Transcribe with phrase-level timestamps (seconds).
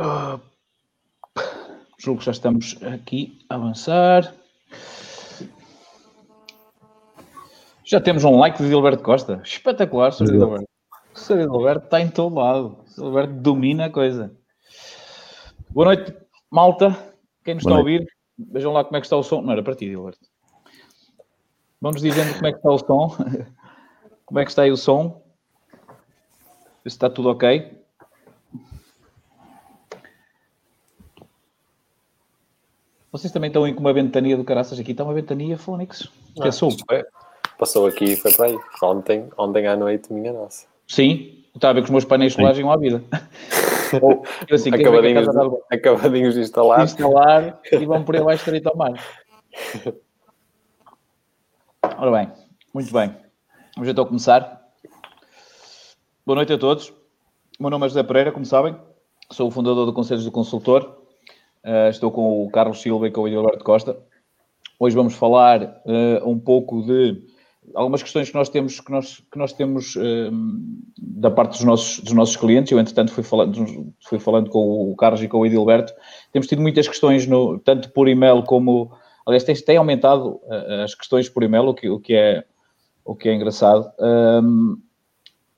[0.00, 0.40] Uh,
[1.98, 4.34] julgo que já estamos aqui a avançar.
[7.84, 9.42] Já temos um like de Gilberto Costa.
[9.44, 10.28] Espetacular, Sr.
[10.28, 10.64] Gilberto.
[11.14, 11.40] O Sr.
[11.42, 12.78] Gilberto está em todo lado.
[12.78, 13.02] O Sr.
[13.02, 14.34] Gilberto domina a coisa.
[15.68, 16.16] Boa noite,
[16.50, 16.96] malta.
[17.44, 18.06] Quem nos está a ouvir,
[18.38, 19.42] vejam lá como é que está o som.
[19.42, 20.26] Não era para ti, Gilberto.
[21.78, 23.16] Vamos dizendo como é que está o som.
[24.24, 25.20] Como é que está aí o som?
[26.84, 27.79] Se está tudo ok.
[33.12, 34.92] Vocês também estão em com uma ventania do caraças aqui.
[34.92, 36.08] Está uma ventania Fónix.
[36.34, 37.04] Que é.
[37.58, 38.58] Passou aqui e foi para aí.
[38.82, 40.66] Ontem, ontem à noite, minha nossa.
[40.86, 43.02] Sim, estava a ver que os meus painéis solares iam à vida.
[44.00, 46.84] Ou, assim, acabadinhos, de, acabadinhos de instalar.
[46.84, 48.92] instalar e vão por aí abaixo direito ao mar.
[51.98, 52.32] Ora bem,
[52.72, 53.14] muito bem.
[53.74, 54.62] Vamos então começar.
[56.24, 56.90] Boa noite a todos.
[57.58, 58.76] O meu nome é José Pereira, como sabem.
[59.32, 60.99] Sou o fundador do Conselhos do Consultor.
[61.64, 63.96] Uh, estou com o Carlos Silva e com o Edilberto Costa.
[64.78, 67.22] Hoje vamos falar uh, um pouco de
[67.74, 70.30] algumas questões que nós temos, que nós, que nós temos uh,
[70.98, 72.72] da parte dos nossos, dos nossos clientes.
[72.72, 75.92] Eu, entretanto, fui falando, fui falando com o Carlos e com o Edilberto.
[76.32, 78.90] Temos tido muitas questões, no, tanto por e-mail como.
[79.26, 80.40] Aliás, tem, tem aumentado
[80.82, 82.42] as questões por e-mail, o que, o que, é,
[83.04, 83.92] o que é engraçado.
[84.00, 84.80] Um,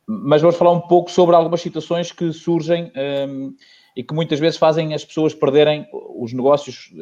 [0.04, 2.92] mas vamos falar um pouco sobre algumas situações que surgem
[3.28, 3.54] um,
[3.96, 6.92] e que muitas vezes fazem as pessoas perderem os negócios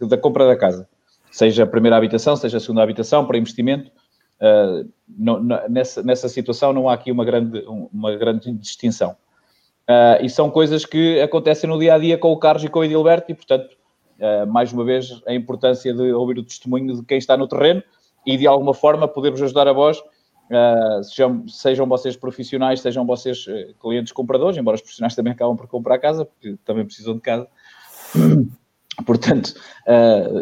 [0.00, 0.88] uh, da compra da casa.
[1.30, 3.90] Seja a primeira habitação, seja a segunda habitação, para investimento
[4.40, 4.88] Uh,
[5.68, 9.10] nessa, nessa situação não há aqui uma grande, uma grande distinção.
[9.82, 12.78] Uh, e são coisas que acontecem no dia a dia com o Carlos e com
[12.78, 13.76] o Edilberto, e portanto,
[14.48, 17.82] mais uma vez, a importância de ouvir o testemunho de quem está no terreno
[18.26, 20.02] e de alguma forma podermos ajudar a vós,
[21.02, 23.46] sejam, sejam vocês profissionais, sejam vocês
[23.80, 27.46] clientes compradores, embora os profissionais também acabam por comprar casa, porque também precisam de casa.
[29.06, 29.54] Portanto,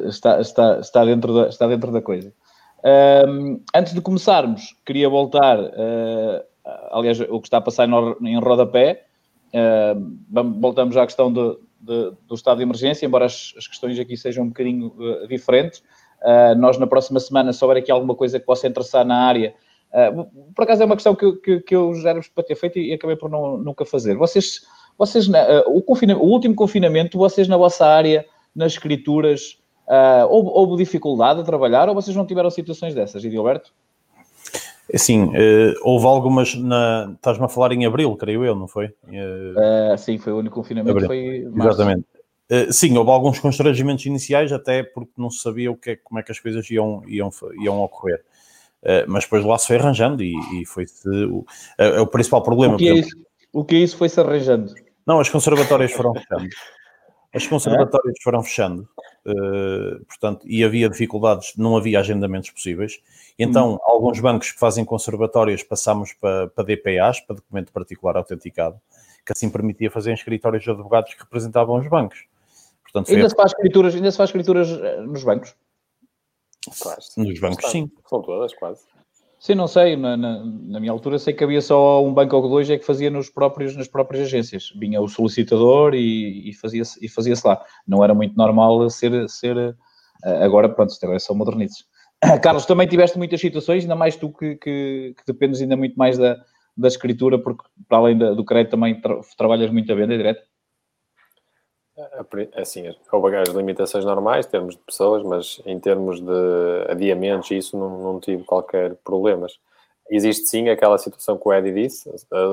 [0.07, 2.33] está, está, está, dentro da, está dentro da coisa.
[3.75, 6.45] Antes de começarmos, queria voltar, uh,
[6.93, 9.05] aliás, o que está a passar em rodapé.
[9.49, 10.17] Uh,
[10.61, 14.45] voltamos à questão do, do, do, estado de emergência, embora as, as questões aqui sejam
[14.45, 15.83] um bocadinho uh, diferentes.
[16.57, 19.55] Nós, na próxima semana, se houver aqui alguma coisa que possa interessar na área,
[20.55, 22.93] por acaso é uma questão que, que, que eu já era para ter feito e,
[22.93, 24.17] acabei por não, nunca fazer.
[24.17, 24.63] Vocês,
[24.97, 25.29] vocês
[25.67, 31.43] o, o último confinamento, vocês na vossa área, nas escrituras, Uh, houve, houve, dificuldade a
[31.43, 33.73] trabalhar ou vocês não tiveram situações dessas, Edilberto?
[34.95, 37.11] Sim, uh, houve algumas na.
[37.15, 38.87] Estás-me a falar em abril, creio eu, não foi?
[39.07, 41.07] Uh, sim, foi o único confinamento.
[41.07, 42.05] Foi Exatamente.
[42.51, 46.21] Uh, sim, houve alguns constrangimentos iniciais, até porque não se sabia o que é, como
[46.21, 47.31] é que as coisas iam, iam,
[47.63, 48.23] iam ocorrer.
[49.07, 51.45] Mas depois lá se foi arranjando e, e foi-se o,
[52.01, 52.75] o, principal problema.
[52.75, 53.17] O que, é isso,
[53.53, 54.75] o que é isso foi-se arranjando?
[55.07, 56.49] Não, as conservatórias foram fechando.
[57.35, 58.23] As conservatórias é?
[58.23, 58.89] foram fechando,
[59.27, 63.01] uh, portanto, e havia dificuldades, não havia agendamentos possíveis.
[63.39, 63.79] Então, hum.
[63.85, 68.81] alguns bancos que fazem conservatórias passámos para, para DPAs, para documento particular autenticado,
[69.25, 72.27] que assim permitia fazer escritórios de advogados que representavam os bancos.
[72.83, 75.55] Portanto, ainda, se faz escrituras, ainda se faz escrituras eh, nos bancos?
[76.79, 77.11] Quase.
[77.17, 77.91] Nos bancos, sim.
[78.09, 78.83] São todas, quase.
[79.39, 79.97] Sim, não sei.
[79.97, 82.85] Na, na, na, minha altura sei que havia só um banco ou dois é que
[82.85, 84.73] fazia nos próprios, nas próprias agências.
[84.77, 87.65] Vinha o solicitador e, e fazia-se e fazia lá.
[87.87, 89.29] Não era muito normal ser...
[89.29, 89.77] ser
[90.25, 91.85] eh, agora, pronto, agora são modernices.
[92.43, 96.19] Carlos, também tiveste muitas situações, ainda mais tu que, que, que dependes ainda muito mais
[96.19, 96.37] da,
[96.77, 100.43] da escritura, porque para além da, do crédito também tra trabalhas muito a venda direto?
[102.55, 107.77] Assim, houve as limitações normais, em termos de pessoas, mas em termos de adiamentos, isso
[107.77, 109.59] não, não tive qualquer problemas.
[110.11, 112.11] Existe sim aquela situação que o Eddie disse,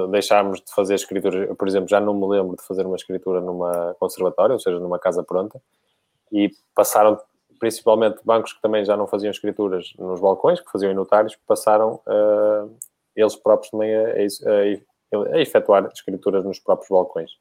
[0.10, 3.96] deixámos de fazer escritura, por exemplo, já não me lembro de fazer uma escritura numa
[4.00, 5.62] conservatória, ou seja, numa casa pronta,
[6.32, 7.18] e passaram,
[7.60, 12.02] principalmente bancos que também já não faziam escrituras nos balcões, que faziam em notários, passaram
[12.08, 12.76] uh,
[13.16, 17.32] eles próprios também a, a, a efetuar escrituras nos próprios balcões.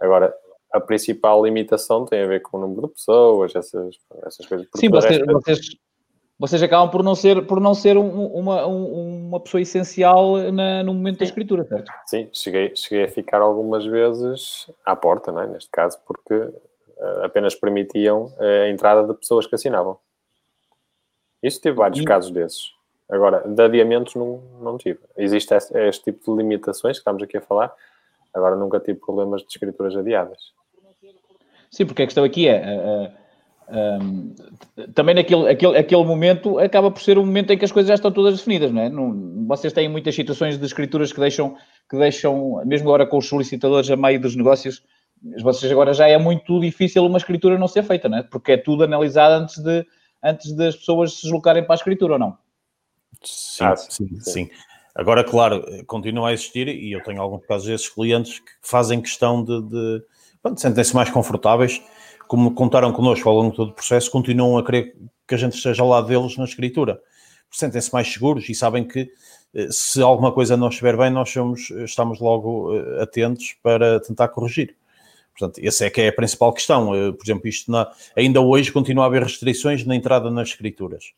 [0.00, 0.34] Agora,
[0.78, 4.66] a principal limitação tem a ver com o número de pessoas, essas, essas coisas.
[4.76, 5.60] Sim, vocês, vocês,
[6.38, 10.82] vocês, acabam por não ser, por não ser um, uma, um, uma pessoa essencial na,
[10.82, 11.92] no momento da escritura, certo?
[12.06, 15.46] Sim, cheguei, cheguei a ficar algumas vezes à porta, não é?
[15.46, 19.98] neste caso, porque uh, apenas permitiam a entrada de pessoas que assinavam.
[21.42, 22.04] Isso tive vários e...
[22.04, 22.72] casos desses.
[23.08, 25.00] Agora, de adiamentos não, não tive.
[25.16, 27.72] Existe este, este tipo de limitações que estamos aqui a falar,
[28.34, 30.52] agora nunca tive problemas de escrituras adiadas.
[31.70, 32.60] Sim, porque a questão aqui é.
[32.60, 33.28] Uh, uh,
[33.70, 34.34] um,
[34.94, 37.94] também naquele aquele, aquele momento acaba por ser um momento em que as coisas já
[37.94, 38.88] estão todas definidas, não é?
[38.88, 41.54] Não, vocês têm muitas situações de escrituras que deixam,
[41.88, 44.82] que deixam, mesmo agora com os solicitadores a meio dos negócios,
[45.42, 48.22] vocês agora já é muito difícil uma escritura não ser feita, não é?
[48.22, 49.84] Porque é tudo analisado antes, de,
[50.22, 52.38] antes das pessoas se deslocarem para a escritura ou não?
[53.22, 54.50] Sim, ah, sim, sim, sim.
[54.94, 59.44] Agora, claro, continua a existir e eu tenho alguns casos desses clientes que fazem questão
[59.44, 60.02] de, de
[60.56, 61.82] sentem-se mais confortáveis,
[62.26, 64.94] como contaram connosco ao longo de todo o processo, continuam a querer
[65.26, 67.00] que a gente esteja ao lado deles na escritura.
[67.50, 69.10] Sentem-se mais seguros e sabem que
[69.54, 74.28] eh, se alguma coisa não estiver bem, nós somos, estamos logo eh, atentos para tentar
[74.28, 74.76] corrigir.
[75.36, 76.94] Portanto, essa é que é a principal questão.
[76.94, 81.12] Eh, por exemplo, isto na, ainda hoje continua a haver restrições na entrada nas escrituras.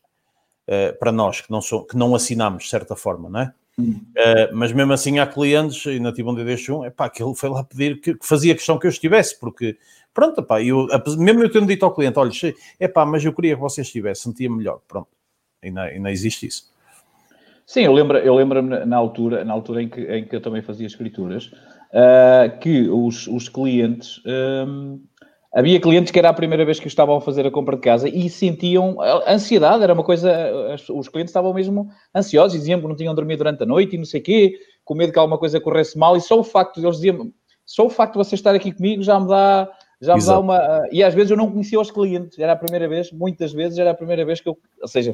[0.99, 3.53] para nós que não, so, que não assinamos de certa forma, não é?
[3.79, 7.33] Uh, mas mesmo assim há clientes, e na tive um deixo um, epá, que ele
[7.33, 9.77] foi lá pedir que, que, fazia questão que eu estivesse, porque
[10.13, 10.87] pronto, epá, eu,
[11.17, 12.31] mesmo eu tendo dito ao cliente, olha,
[12.79, 15.09] epá, mas eu queria que você estivesse, sentia melhor, pronto,
[15.63, 16.71] e não existe isso.
[17.65, 20.61] Sim, eu lembro, eu lembro na altura, na altura em que, em que eu também
[20.61, 24.21] fazia escrituras, uh, que os, os clientes
[24.67, 24.99] um,
[25.53, 28.07] Havia clientes que era a primeira vez que estavam a fazer a compra de casa
[28.07, 30.33] e sentiam ansiedade, era uma coisa,
[30.89, 34.05] os clientes estavam mesmo ansiosos, diziam que não tinham dormido durante a noite e não
[34.05, 34.53] sei o quê,
[34.85, 37.33] com medo que alguma coisa corresse mal, e só o facto, eles diziam,
[37.65, 39.69] só o facto de você estar aqui comigo já me dá,
[39.99, 40.87] já me dá uma...
[40.89, 43.91] E às vezes eu não conhecia os clientes, era a primeira vez, muitas vezes era
[43.91, 45.13] a primeira vez que eu, ou seja,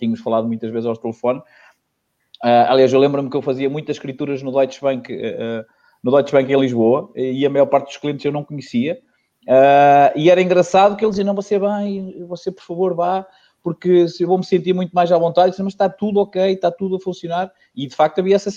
[0.00, 4.42] tínhamos falado muitas vezes ao telefone, uh, aliás, eu lembro-me que eu fazia muitas escrituras
[4.42, 5.64] no Deutsche Bank, uh,
[6.02, 8.98] no Deutsche Bank em Lisboa, e a maior parte dos clientes eu não conhecia,
[9.44, 13.26] Uh, e era engraçado que eles diziam: Não, você bem, você por favor vá,
[13.62, 15.54] porque eu vou me sentir muito mais à vontade.
[15.58, 17.50] Mas está tudo ok, está tudo a funcionar.
[17.74, 18.50] E de facto havia essa,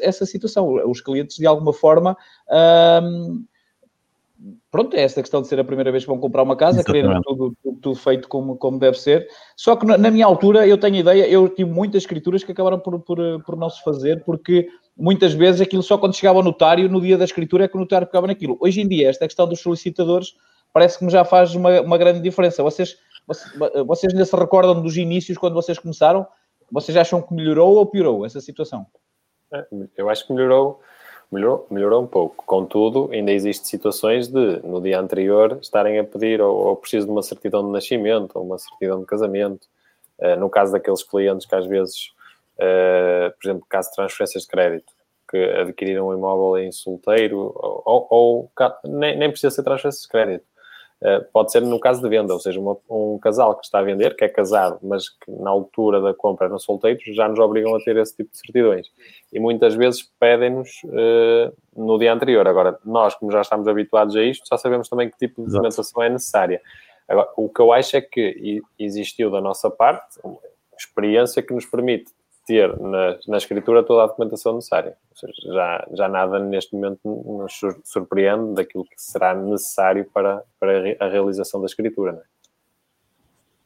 [0.00, 0.74] essa situação.
[0.88, 2.16] Os clientes, de alguma forma,
[4.70, 7.20] pronto, é esta questão de ser a primeira vez que vão comprar uma casa, querendo
[7.22, 9.26] tudo, tudo, tudo, feito como, como deve ser.
[9.56, 12.78] Só que na, na minha altura, eu tenho ideia, eu tive muitas escrituras que acabaram
[12.78, 16.88] por, por, por não se fazer, porque muitas vezes aquilo só quando chegava ao notário,
[16.88, 18.56] no dia da escritura, é que o notário pegava naquilo.
[18.60, 20.34] Hoje em dia, esta questão dos solicitadores
[20.72, 22.62] parece que já faz uma, uma grande diferença.
[22.62, 22.96] Vocês,
[23.86, 26.26] vocês ainda se recordam dos inícios, quando vocês começaram?
[26.70, 28.86] Vocês acham que melhorou ou piorou essa situação?
[29.52, 29.64] É,
[29.96, 30.80] eu acho que melhorou,
[31.30, 32.44] melhorou, melhorou um pouco.
[32.44, 37.12] Contudo, ainda existem situações de, no dia anterior, estarem a pedir ou, ou preciso de
[37.12, 39.68] uma certidão de nascimento ou uma certidão de casamento.
[40.18, 42.10] Uh, no caso daqueles clientes que às vezes
[42.56, 44.92] por exemplo, caso de transferências de crédito,
[45.28, 48.50] que adquiriram um imóvel em solteiro, ou, ou,
[48.84, 50.44] nem, nem, precisa ser transferências de crédito.
[51.02, 53.82] Uh, pode ser no caso de venda, ou seja, uma, um casal que está a
[53.82, 57.74] vender, que é casado, mas que na altura da compra eram solteiros, já nos obrigam
[57.74, 58.86] a ter esse tipo de certidões.
[59.30, 62.48] E muitas vezes pedem-nos uh, no dia anterior.
[62.48, 66.02] Agora, nós, como já estamos habituados a isto, já sabemos também que tipo de documentação
[66.02, 66.62] é necessária.
[67.06, 70.18] Agora, o que eu acho é que existiu da nossa parte
[70.78, 72.12] experiência que nos permite
[72.46, 74.96] ter na, na, escritura toda a documentação necessária.
[75.10, 77.52] Ou seja, já, já nada neste momento nos
[77.84, 82.12] surpreende daquilo que será necessário para, para a realização da escritura.
[82.12, 82.24] Não é?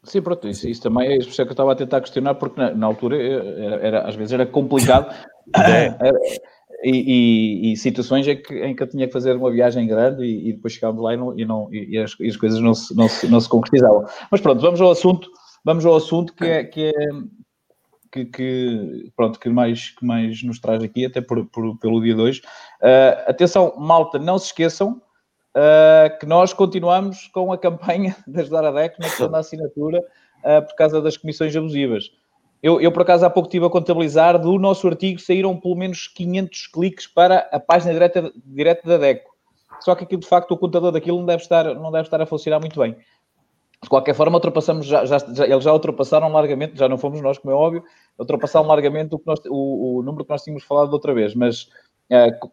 [0.03, 2.71] Sim, pronto, isso, isso também é isso que eu estava a tentar questionar, porque na,
[2.75, 5.15] na altura era, era, às vezes era complicado
[5.55, 6.19] era,
[6.83, 10.25] e, e, e, situações em que, em que eu tinha que fazer uma viagem grande
[10.25, 12.97] e, e depois chegávamos lá e, não, e, não, e as, as, coisas não se,
[12.97, 14.07] não, se, não se concretizavam.
[14.31, 15.29] Mas pronto, vamos ao assunto,
[15.63, 16.93] vamos ao assunto que é, que é
[18.11, 22.15] que, que, pronto, que, mais, que mais nos traz aqui, até por, por pelo dia
[22.15, 22.39] 2.
[22.39, 22.43] Uh,
[22.83, 25.01] ah, atenção, malta, não se esqueçam
[25.57, 30.75] uh, que nós continuamos com a campanha a DEC na questão da assinatura uh, por
[30.75, 32.11] causa das comissões abusivas.
[32.63, 36.09] Eu, eu, por acaso, há pouco estive a contabilizar, do nosso artigo saíram pelo menos
[36.09, 39.31] 500 cliques para a página direta, direta da DECO.
[39.81, 42.27] Só que aquilo, de facto, o contador daquilo não deve estar, não deve estar a
[42.27, 42.95] funcionar muito bem.
[43.83, 47.39] De qualquer forma, ultrapassamos, já, já, já, eles já ultrapassaram largamente, já não fomos nós,
[47.39, 47.83] como é óbvio,
[48.19, 52.51] ultrapassaram largamente o, nós, o, o número que nós tínhamos falado outra vez, mas uh,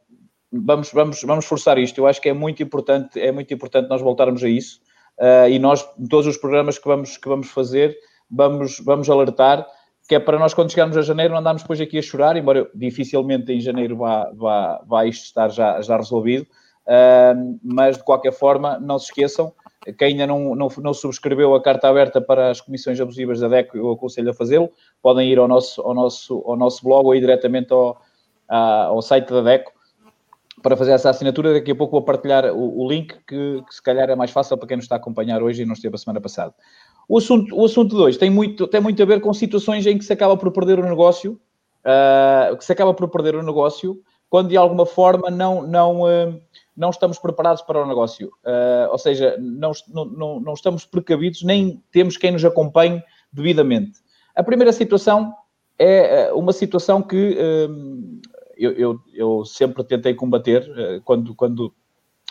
[0.52, 2.00] vamos, vamos, vamos forçar isto.
[2.00, 4.80] Eu acho que é muito importante, é muito importante nós voltarmos a isso
[5.20, 7.98] uh, e nós, todos os programas que vamos, que vamos fazer,
[8.32, 9.68] vamos, vamos alertar
[10.08, 12.70] que é para nós, quando chegarmos a janeiro, não andarmos depois aqui a chorar, embora
[12.74, 16.48] dificilmente em janeiro vá, vá, vá isto estar já, já resolvido,
[16.88, 19.54] uh, mas de qualquer forma, não se esqueçam
[19.94, 23.78] quem ainda não, não, não, subscreveu a carta aberta para as comissões abusivas da DECO,
[23.78, 24.70] eu aconselho a fazê-lo.
[25.02, 28.02] Podem ir ao nosso, ao, nosso, ao nosso blog ou ir diretamente ao,
[28.48, 29.72] ao site da DECO
[30.62, 31.54] para fazer essa assinatura.
[31.54, 34.58] Daqui a pouco vou partilhar o, o link, que, que, se calhar é mais fácil
[34.58, 36.54] para quem nos está a acompanhar hoje e não esteve a semana passada.
[37.08, 40.04] O assunto, o assunto 2 tem muito, tem muito a ver com situações em que
[40.04, 41.40] se acaba por perder o negócio,
[41.86, 46.42] uh, que se acaba por perder o negócio, quando de alguma forma não, não, uh,
[46.76, 48.28] não estamos preparados para o negócio.
[48.46, 54.00] Uh, ou seja, não, não, não estamos precavidos, nem temos quem nos acompanhe devidamente.
[54.36, 55.34] A primeira situação
[55.80, 57.38] é eh, uma situação que
[58.56, 60.64] eu, eu, eu, sempre tentei combater
[61.04, 61.74] quando, quando,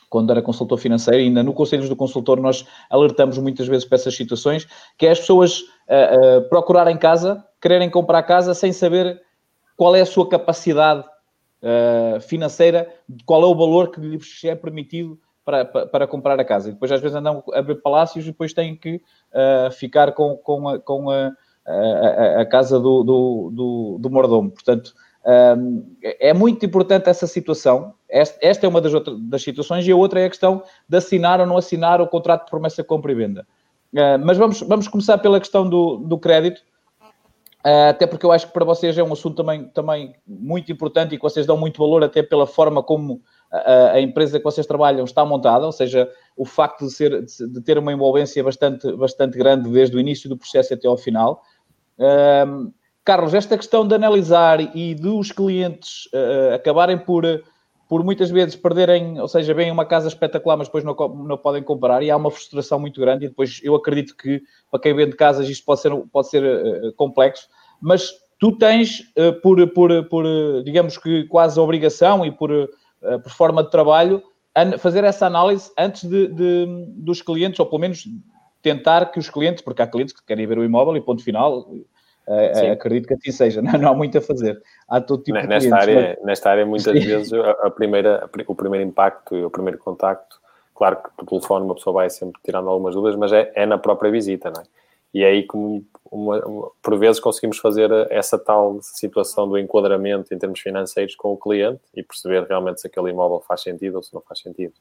[0.08, 4.16] quando era consultor financeiro, ainda no Conselhos do Consultor nós alertamos muitas vezes para essas
[4.16, 9.20] situações, que é as pessoas uh, uh, procurarem casa, quererem comprar casa sem saber
[9.76, 11.04] qual é a sua capacidade
[11.62, 12.88] uh, financeira,
[13.24, 16.68] qual é o valor que lhes é permitido para, para, para, comprar a casa.
[16.68, 19.00] E depois às vezes andam a ver palácios e depois têm que
[19.78, 21.30] ficar com, com, a, com a,
[21.64, 24.50] a, a casa do, do, do, do mordomo.
[24.50, 24.92] Portanto,
[26.02, 27.94] é muito importante essa situação.
[28.08, 31.38] Esta é uma das, outras, das situações, e a outra é a questão de assinar
[31.38, 33.46] ou não assinar o contrato de promessa compra e venda.
[33.96, 36.62] Ah, mas vamos, vamos começar pela questão do, do crédito,
[37.88, 41.18] até porque eu acho que para vocês é um assunto também, também muito importante e
[41.18, 43.20] que vocês dão muito valor até pela forma como
[43.50, 47.60] a, a empresa que vocês trabalham está montada, ou seja, o facto de, ser, de
[47.62, 51.42] ter uma envolvência bastante, bastante grande desde o início do processo até ao final.
[53.06, 57.24] Carlos, esta questão de analisar e dos clientes uh, acabarem por,
[57.88, 61.62] por muitas vezes perderem, ou seja, bem uma casa espetacular, mas depois não, não podem
[61.62, 65.14] comprar, e há uma frustração muito grande, e depois eu acredito que para quem vende
[65.14, 67.48] casas isto pode ser, pode ser uh, complexo,
[67.80, 70.24] mas tu tens, uh, por, por, por,
[70.64, 72.50] digamos que quase obrigação e por,
[73.00, 74.22] por forma de trabalho,
[74.78, 76.66] fazer essa análise antes de, de,
[76.96, 78.04] dos clientes, ou pelo menos
[78.62, 81.70] tentar que os clientes, porque há clientes que querem ver o imóvel e ponto final,
[82.28, 84.60] Uh, acredito que assim seja, não, não, há muito a fazer.
[84.88, 86.26] Há todo tipo nesta de clientes, área, mas...
[86.26, 87.06] Nesta área, muitas Sim.
[87.06, 90.40] vezes, a, a, primeira, o primeiro impacto e o primeiro contacto,
[90.74, 93.78] claro que por telefone uma pessoa vai sempre tirando algumas dúvidas, mas é, é na
[93.78, 94.64] própria visita, não é?
[95.14, 95.46] E é aí,
[96.10, 101.38] uma, por vezes, conseguimos fazer essa tal situação do enquadramento em termos financeiros com o
[101.38, 104.74] cliente e perceber realmente se aquele imóvel faz sentido ou se não faz sentido.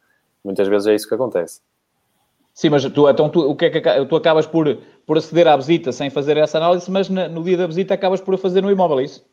[0.43, 1.61] Muitas vezes é isso que acontece.
[2.55, 5.57] Sim, mas tu, então tu, o que é que tu acabas por, por aceder à
[5.57, 8.61] visita sem fazer essa análise, mas na, no dia da visita acabas por a fazer
[8.61, 9.25] no imóvel, é isso?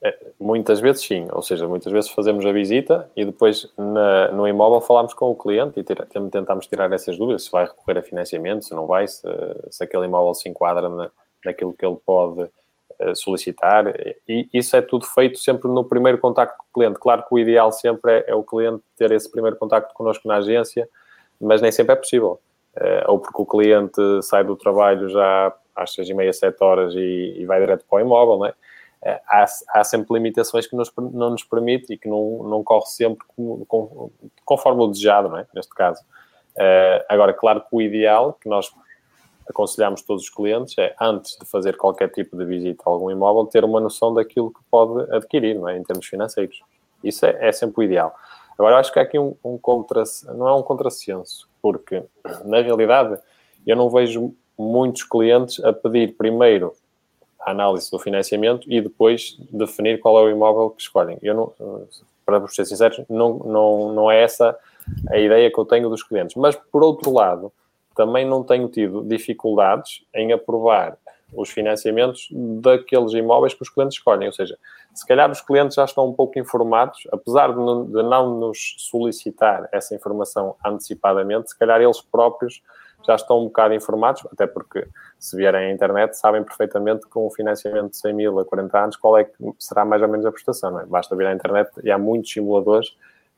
[0.00, 4.46] É, muitas vezes sim, ou seja, muitas vezes fazemos a visita e depois na, no
[4.46, 8.02] imóvel falamos com o cliente e tira, tentamos tirar essas dúvidas, se vai recorrer a
[8.02, 9.26] financiamento, se não vai, se,
[9.68, 11.10] se aquele imóvel se enquadra na,
[11.44, 13.92] naquilo que ele pode uh, solicitar.
[14.28, 17.00] E isso é tudo feito sempre no primeiro contacto com o cliente.
[17.00, 20.36] Claro que o ideal sempre é, é o cliente ter esse primeiro contacto connosco na
[20.36, 20.88] agência,
[21.40, 22.40] mas nem sempre é possível.
[22.76, 26.94] Uh, ou porque o cliente sai do trabalho já às seis e meia, sete horas
[26.94, 28.50] e, e vai direto para o imóvel, não é?
[28.50, 32.86] Uh, há, há, sempre limitações que nos, não nos permite e que não, não corre
[32.86, 34.10] sempre com, com,
[34.44, 35.46] conforme o desejado, não é?
[35.54, 36.02] Neste caso.
[36.56, 38.70] Uh, agora, claro que o ideal que nós
[39.48, 43.46] aconselhamos todos os clientes é, antes de fazer qualquer tipo de visita a algum imóvel,
[43.46, 45.76] ter uma noção daquilo que pode adquirir, não é?
[45.76, 46.60] Em termos financeiros.
[47.02, 48.14] Isso é, é sempre o ideal.
[48.58, 50.02] Agora, acho que há aqui um, um contra,
[50.34, 52.02] não é um contrassenso, porque,
[52.44, 53.16] na realidade,
[53.64, 56.74] eu não vejo muitos clientes a pedir primeiro
[57.40, 61.18] a análise do financiamento e depois definir qual é o imóvel que escolhem.
[61.22, 61.52] Eu não,
[62.26, 64.58] para ser sincero, não, não, não é essa
[65.08, 66.34] a ideia que eu tenho dos clientes.
[66.34, 67.52] Mas, por outro lado,
[67.94, 70.98] também não tenho tido dificuldades em aprovar
[71.32, 74.26] os financiamentos daqueles imóveis que os clientes escolhem.
[74.26, 74.58] Ou seja,
[74.94, 78.74] se calhar os clientes já estão um pouco informados, apesar de não, de não nos
[78.78, 82.62] solicitar essa informação antecipadamente, se calhar eles próprios
[83.06, 84.86] já estão um bocado informados, até porque
[85.18, 88.78] se vierem à internet sabem perfeitamente que com um financiamento de 100 mil a 40
[88.78, 90.84] anos qual é que será mais ou menos a prestação, é?
[90.84, 92.88] Basta vir à internet e há muitos simuladores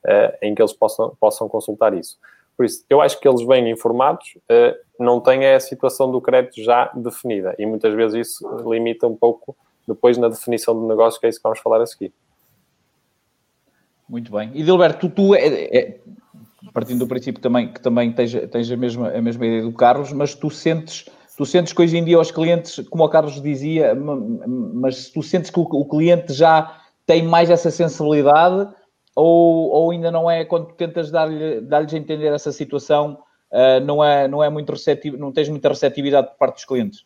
[0.05, 2.17] uh, em que eles possam, possam consultar isso.
[2.61, 6.61] Por isso, eu acho que eles vêm informados, uh, não têm a situação do crédito
[6.61, 11.25] já definida e muitas vezes isso limita um pouco depois na definição do negócio, que
[11.25, 12.13] é isso que vamos falar a seguir.
[14.07, 14.51] Muito bem.
[14.53, 15.99] E Dilberto, tu, tu é, é,
[16.71, 20.13] partindo do princípio também, que também tens, tens a, mesma, a mesma ideia do Carlos,
[20.13, 23.95] mas tu sentes, tu sentes que hoje em dia os clientes, como o Carlos dizia,
[23.95, 28.71] mas tu sentes que o cliente já tem mais essa sensibilidade
[29.15, 33.19] ou, ou ainda não é quando tentas dar-lhes dar a entender essa situação,
[33.51, 37.05] uh, não, é, não é muito receptivo, não tens muita receptividade por parte dos clientes?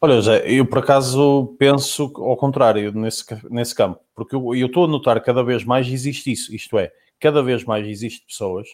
[0.00, 4.88] Olha, José, eu por acaso penso ao contrário nesse, nesse campo, porque eu, estou a
[4.88, 8.68] notar cada vez mais existe isso, isto é, cada vez mais existe pessoas,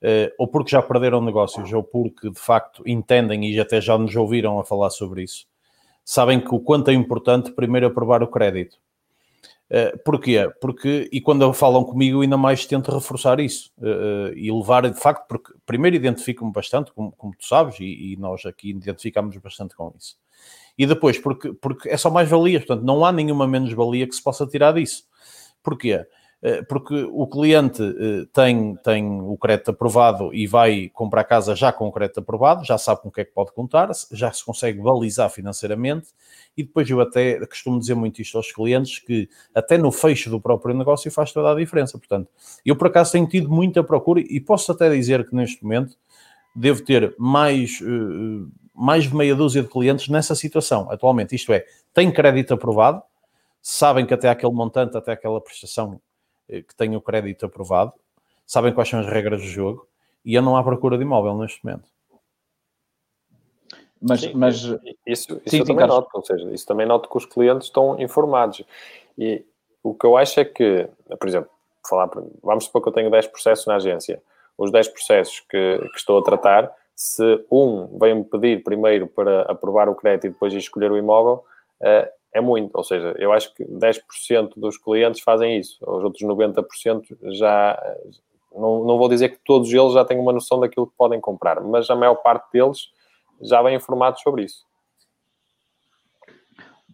[0.00, 4.14] uh, ou porque já perderam negócios, ou porque de facto entendem e até já nos
[4.14, 5.44] ouviram a falar sobre isso,
[6.04, 8.76] sabem que o quanto é importante primeiro aprovar o crédito.
[9.74, 10.48] Uh, porquê?
[10.60, 15.26] Porque, e quando falam comigo, ainda mais tento reforçar isso uh, e levar, de facto,
[15.26, 19.92] porque primeiro identifico-me bastante, como, como, tu sabes, e, e nós aqui identificamos bastante com
[19.98, 20.16] isso
[20.76, 24.22] e depois porque, porque é só mais valia, portanto não há nenhuma menos-valia que se
[24.22, 25.04] possa tirar disso.
[25.62, 25.92] Porquê?
[25.92, 26.06] eh,
[26.68, 31.88] porque o cliente eh, tem, tem o crédito aprovado e vai comprar casa já com
[31.88, 34.78] o crédito aprovado, já sabe com o que é que pode contar, já se consegue
[34.78, 36.08] balizar financeiramente
[36.54, 40.38] e depois eu até costumo dizer muito isto aos clientes que até no fecho do
[40.38, 41.96] próprio negócio faz toda a diferença.
[41.96, 42.28] Portanto,
[42.62, 45.96] eu por acaso tenho tido muita procura e posso até dizer que neste momento
[46.54, 51.34] devo ter mais, eh, mais de meia dúzia de clientes nessa situação atualmente.
[51.34, 53.02] Isto é, tem crédito aprovado,
[53.62, 56.13] sabem que até aquele montante, até aquela prestação eh,
[56.48, 57.92] que tem o crédito aprovado,
[58.46, 59.86] sabem quais são as regras do jogo
[60.24, 61.88] e eu não há procura de imóvel neste momento.
[64.00, 64.56] Mas, Sim, mas...
[64.56, 67.98] isso, isso Sim, eu também noto, ou seja, isso também noto que os clientes estão
[67.98, 68.62] informados.
[69.16, 69.42] E
[69.82, 71.50] o que eu acho é que, por exemplo,
[71.88, 72.10] falar,
[72.42, 74.22] vamos supor que eu tenho 10 processos na agência.
[74.58, 79.88] Os 10 processos que, que estou a tratar, se um vem-me pedir primeiro para aprovar
[79.88, 81.44] o crédito e depois escolher o imóvel,
[81.80, 82.76] uh, é muito.
[82.76, 85.78] Ou seja, eu acho que 10% dos clientes fazem isso.
[85.80, 87.80] Os outros 90% já.
[88.52, 91.60] Não, não vou dizer que todos eles já têm uma noção daquilo que podem comprar,
[91.60, 92.88] mas a maior parte deles
[93.40, 94.64] já vem informados sobre isso.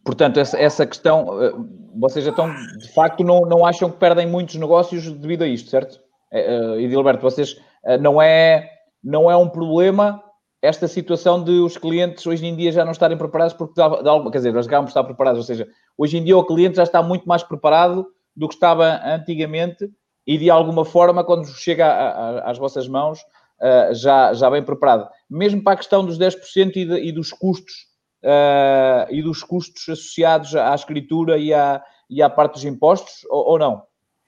[0.02, 1.52] Portanto, essa, essa questão, eh,
[1.94, 6.00] vocês então, de facto, não, não acham que perdem muitos negócios devido a isto, certo?
[6.32, 7.60] Uh, Edilberto, vocês,
[8.00, 8.70] não, é,
[9.04, 10.22] não é um problema
[10.62, 14.30] esta situação de os clientes hoje em dia já não estarem preparados porque dá, dá,
[14.30, 16.82] quer dizer, nós acabamos de estar preparados, ou seja, hoje em dia o cliente já
[16.82, 19.90] está muito mais preparado do que estava antigamente
[20.26, 24.62] e de alguma forma quando chega a, a, às vossas mãos uh, já, já bem
[24.62, 25.08] preparado.
[25.28, 27.86] Mesmo para a questão dos 10% e, de, e dos custos
[28.22, 33.52] uh, e dos custos associados à escritura e à, e à parte dos impostos, ou,
[33.52, 33.82] ou não?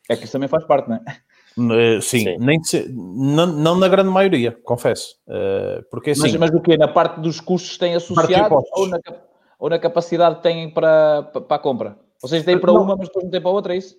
[0.09, 1.01] É que isso também faz parte, não é?
[1.57, 5.17] Uh, sim, sim, Nem se, não, não, na grande maioria, confesso.
[5.27, 6.77] Uh, porque assim, mas, mas o quê?
[6.77, 8.99] Na parte dos custos têm associado ou na,
[9.59, 11.97] ou na capacidade que têm para, para a compra?
[12.23, 12.83] Ou seja, têm para não.
[12.83, 13.97] uma, mas depois não têm para outra, é isso?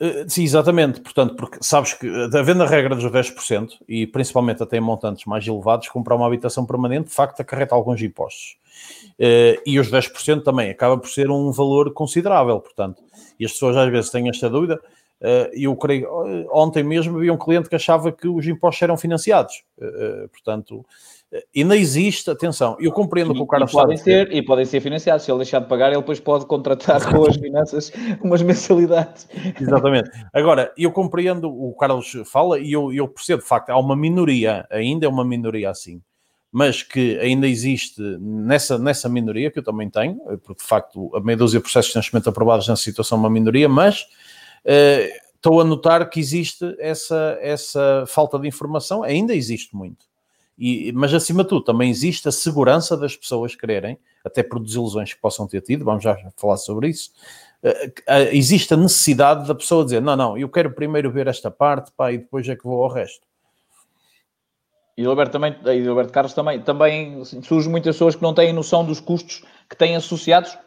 [0.00, 1.00] Uh, sim, exatamente.
[1.00, 5.46] Portanto, porque sabes que, havendo a regra dos 10%, e principalmente até em montantes mais
[5.46, 8.56] elevados, comprar uma habitação permanente, de facto, acarreta alguns impostos.
[9.18, 13.02] Uh, e os 10% também acaba por ser um valor considerável, portanto,
[13.38, 14.80] e as pessoas às vezes têm esta dúvida,
[15.52, 16.08] eu creio,
[16.50, 19.62] ontem mesmo havia um cliente que achava que os impostos eram financiados.
[19.78, 20.84] Uh, portanto,
[21.54, 25.24] ainda existe, atenção, eu compreendo que o Carlos e podem ser E podem ser financiados,
[25.24, 29.28] se ele deixar de pagar, ele depois pode contratar com as finanças umas mensalidades.
[29.60, 30.10] Exatamente.
[30.32, 34.66] Agora, eu compreendo o Carlos fala e eu, eu percebo, de facto, há uma minoria,
[34.70, 36.00] ainda é uma minoria assim,
[36.50, 41.20] mas que ainda existe nessa, nessa minoria, que eu também tenho, porque de facto a
[41.20, 44.06] meia dúzia de processos de nascimento aprovados nessa situação é uma minoria, mas eh,
[44.64, 50.10] estou a notar que existe essa, essa falta de informação, ainda existe muito.
[50.58, 55.14] E, mas acima de tudo, também existe a segurança das pessoas quererem, até por desilusões
[55.14, 57.10] que possam ter tido, vamos já falar sobre isso.
[57.62, 61.90] Uh, existe a necessidade da pessoa dizer: Não, não, eu quero primeiro ver esta parte,
[61.96, 63.26] pá, e depois é que vou ao resto.
[64.96, 68.34] E o Alberto, também, e o Alberto Carlos também, também surge muitas pessoas que não
[68.34, 70.58] têm noção dos custos que têm associados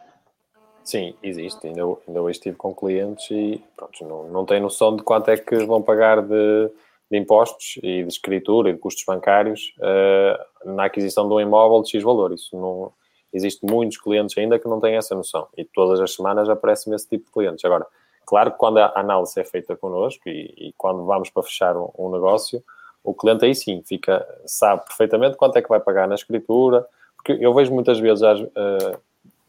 [0.84, 1.66] Sim, existe.
[1.66, 5.36] Ainda, ainda hoje estive com clientes e pronto, não, não têm noção de quanto é
[5.36, 6.70] que vão pagar de,
[7.10, 11.82] de impostos e de escritura e de custos bancários uh, na aquisição de um imóvel
[11.82, 12.32] de X valor.
[12.34, 12.92] Isso não.
[13.32, 17.08] Existe muitos clientes ainda que não têm essa noção e todas as semanas aparecem esse
[17.08, 17.64] tipo de clientes.
[17.64, 17.84] Agora,
[18.24, 21.90] claro que quando a análise é feita connosco e, e quando vamos para fechar um,
[21.98, 22.62] um, negócio,
[23.02, 27.32] o cliente aí sim fica, sabe perfeitamente quanto é que vai pagar na escritura, porque
[27.44, 29.00] eu vejo muitas vezes uh,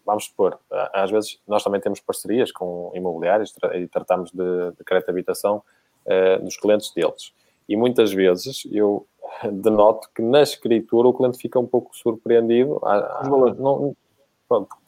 [0.06, 0.60] vamos supor,
[0.94, 5.64] às vezes nós também temos parcerias com imobiliários e tratamos de, de crédito de habitação
[6.06, 7.34] uh, dos clientes deles.
[7.68, 9.08] E muitas vezes eu
[9.52, 12.80] denoto que na escritura o cliente fica um pouco surpreendido,
[13.60, 13.96] não,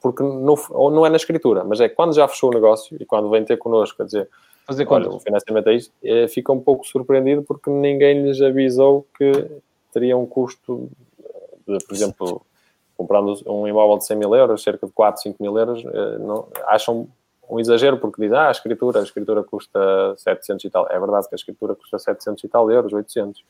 [0.02, 0.56] porque não,
[0.92, 3.58] não é na escritura, mas é quando já fechou o negócio e quando vem ter
[3.58, 4.30] connosco, quer dizer,
[4.68, 9.08] Fazer olha, o financiamento é isto, é, fica um pouco surpreendido porque ninguém lhes avisou
[9.18, 9.32] que
[9.94, 10.90] teria um custo,
[11.66, 12.42] de, por exemplo,
[12.98, 16.48] comprando um imóvel de 100 mil euros, cerca de 4, 5 mil euros, eh, não,
[16.66, 17.08] acham
[17.50, 20.88] um exagero porque dizem, ah, a escritura, a escritura custa 700 e tal.
[20.90, 23.44] É verdade que a escritura custa 700 e tal euros, 800.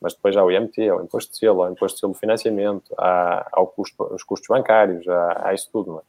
[0.00, 2.12] Mas depois há o IMT, há o imposto de selo, há o imposto de selo
[2.12, 6.02] de financiamento, há, há custo, os custos bancários, há, há isso tudo, não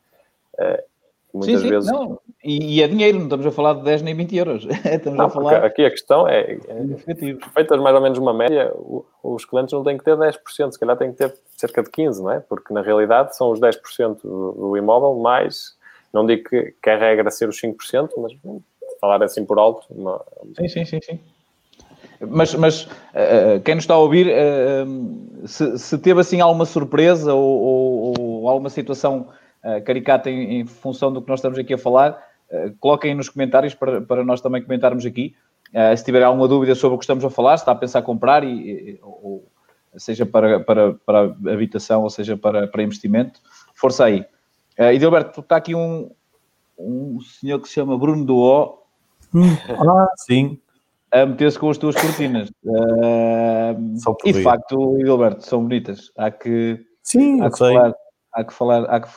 [0.60, 0.84] é?
[1.34, 1.92] Muitas sim, sim, vezes.
[1.92, 2.20] Não.
[2.44, 4.68] E, e, é dinheiro, não estamos a falar de 10 nem 20 euros.
[4.84, 5.64] estamos não, a falar.
[5.64, 8.74] Aqui a questão é, é feitas mais ou menos uma média,
[9.24, 12.20] os clientes não têm que ter 10%, se calhar têm que ter cerca de 15%,
[12.20, 12.40] não é?
[12.40, 15.76] Porque na realidade são os 10% do, do imóvel, mais,
[16.14, 18.34] não digo que, que a regra ser os 5%, mas
[19.00, 19.86] falar assim por alto.
[19.90, 20.22] Uma...
[20.58, 21.20] Sim, sim, sim, sim.
[22.20, 27.34] Mas, mas uh, quem nos está a ouvir, uh, se, se, teve assim alguma surpresa
[27.34, 29.28] ou, ou, ou alguma situação
[29.64, 32.18] uh, caricata em, em, função do que nós estamos aqui a falar,
[32.52, 35.36] uh, coloquem nos comentários para, para nós também comentarmos aqui.
[35.74, 38.02] Uh, se tiver alguma dúvida sobre o que estamos a falar, se está a pensar
[38.02, 39.48] comprar, e, e ou,
[39.98, 43.42] seja para, para, para habitação ou seja para, para investimento,
[43.74, 44.22] força aí.
[44.80, 46.12] Uh, e Dilberto, está aqui um,
[46.78, 48.80] um senhor que se chama Bruno Duó.
[49.70, 50.60] Ah, sim.
[51.12, 52.50] A meter-se com as tuas cortinas.
[52.64, 53.76] Uh,
[54.26, 56.12] e de facto, Gilberto, são bonitas.
[56.18, 57.94] Há que, sim, há que falar.
[58.34, 59.10] Há que falar há que,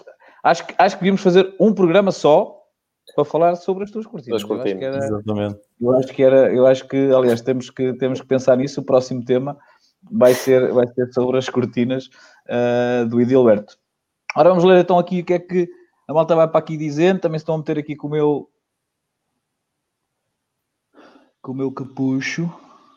[0.45, 2.61] acho, que, acho que devíamos fazer um programa só
[3.15, 4.43] para falar sobre as tuas cortinas.
[4.43, 4.83] As cortinas.
[4.83, 5.61] Eu era, Exatamente.
[5.81, 8.81] Eu acho que era, eu acho que, aliás, temos que, temos que pensar nisso.
[8.81, 9.57] O próximo tema
[10.11, 12.07] vai ser, vai ser sobre as cortinas
[12.49, 13.77] uh, do Edilberto.
[14.37, 15.69] Ora, vamos ler então aqui o que é que
[16.09, 17.21] a malta vai para aqui dizendo.
[17.21, 18.49] Também estão a meter aqui com o meu
[21.41, 22.51] com o meu capucho.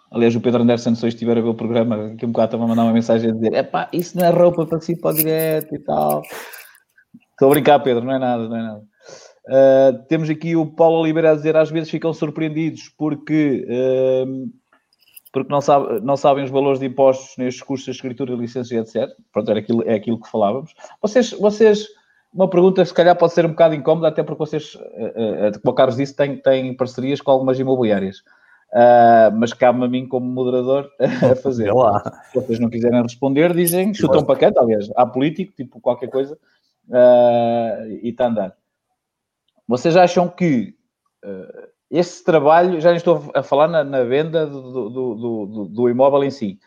[0.10, 2.68] Aliás, o Pedro Anderson, se estiver a ver o programa, aqui um bocado estava a
[2.68, 5.14] mandar uma mensagem a dizer: é pá, isso não é roupa para si para o
[5.14, 6.24] direto e tal.
[7.38, 8.84] Estou a brincar, Pedro, não é nada, não é nada.
[9.48, 14.50] Uh, temos aqui o Paulo Oliveira a dizer: às vezes ficam surpreendidos porque, uh,
[15.32, 18.80] porque não, sabe, não sabem os valores de impostos nestes cursos de escritura, licença e
[18.80, 19.08] etc.
[19.32, 20.74] Pronto, era aquilo, é aquilo que falávamos.
[21.00, 21.86] Vocês, vocês
[22.34, 25.74] uma pergunta se calhar pode ser um bocado incómoda, até porque vocês, uh, como o
[25.76, 28.24] Carlos disse, têm, têm parcerias com algumas imobiliárias.
[28.74, 31.72] Uh, mas cabe-me a mim, como moderador, a fazer.
[32.32, 36.38] Se vocês não quiserem responder, dizem, chutam para canto, aliás, há político, tipo qualquer coisa,
[36.90, 38.58] uh, e está a andar.
[39.68, 40.76] Vocês acham que
[41.24, 46.24] uh, esse trabalho, já estou a falar na, na venda do, do, do, do, imóvel
[46.24, 46.60] em si,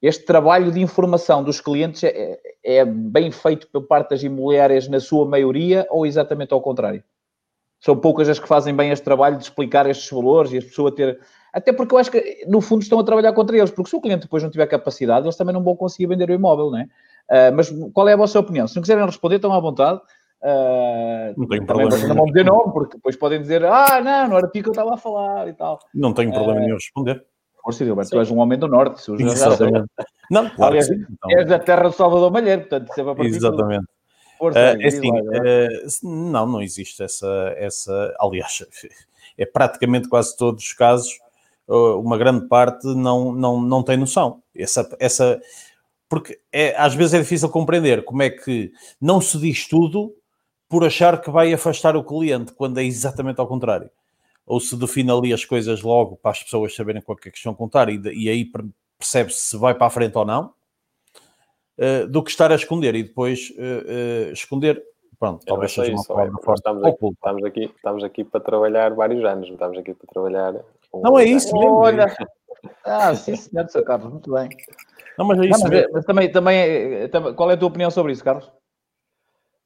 [0.00, 5.00] este trabalho de informação dos clientes é, é bem feito por parte das imobiliárias na
[5.00, 7.02] sua maioria ou exatamente ao contrário?
[7.80, 10.94] São poucas as que fazem bem este trabalho de explicar estes valores e a pessoa
[10.94, 11.20] ter
[11.52, 14.00] até porque eu acho que, no fundo, estão a trabalhar contra eles, porque se o
[14.00, 16.86] cliente depois não tiver capacidade, eles também não vão conseguir vender o imóvel, não é?
[17.30, 18.66] Uh, mas qual é a vossa opinião?
[18.66, 20.00] Se não quiserem responder, estão à vontade.
[20.42, 22.08] Uh, não tenho problema nenhum.
[22.08, 24.72] Não vão dizer nome, porque depois podem dizer, ah, não, não era ti que eu
[24.72, 25.78] estava a falar e tal.
[25.94, 27.24] Não tenho problema uh, nenhum responder.
[27.62, 29.02] Força, Gilberto, tu és um homem do Norte.
[29.02, 29.88] Se Exatamente.
[30.30, 31.38] Não, claro Aliás, sim, então.
[31.38, 33.86] és da terra de Salvador Malheiro, portanto, sempre a partir Exatamente.
[34.38, 38.14] Força, uh, é assim, uh, não, não existe essa, essa.
[38.18, 38.64] Aliás,
[39.36, 41.18] é praticamente quase todos os casos
[41.70, 44.42] uma grande parte não, não, não tem noção.
[44.56, 45.38] Essa, essa,
[46.08, 50.14] porque é, às vezes é difícil compreender como é que não se diz tudo
[50.68, 53.90] por achar que vai afastar o cliente, quando é exatamente ao contrário.
[54.46, 57.36] Ou se define ali as coisas logo para as pessoas saberem com que é que
[57.36, 58.50] estão a contar e, e aí
[58.98, 60.52] percebe-se se vai para a frente ou não,
[61.78, 64.82] uh, do que estar a esconder e depois uh, uh, esconder
[65.18, 69.24] Pronto, talvez seja uma forma é, estamos, aqui, estamos, aqui, estamos aqui para trabalhar vários
[69.24, 70.54] anos, estamos aqui para trabalhar.
[70.94, 71.74] Um não é isso mesmo.
[71.74, 72.06] Olha,
[72.84, 73.82] ah, sim, senhor, Sr.
[73.82, 74.48] Carlos, muito bem.
[75.18, 75.64] Não, mas é isso.
[75.64, 78.50] Não, mas, mas, também, também, também, qual é a tua opinião sobre isso, Carlos?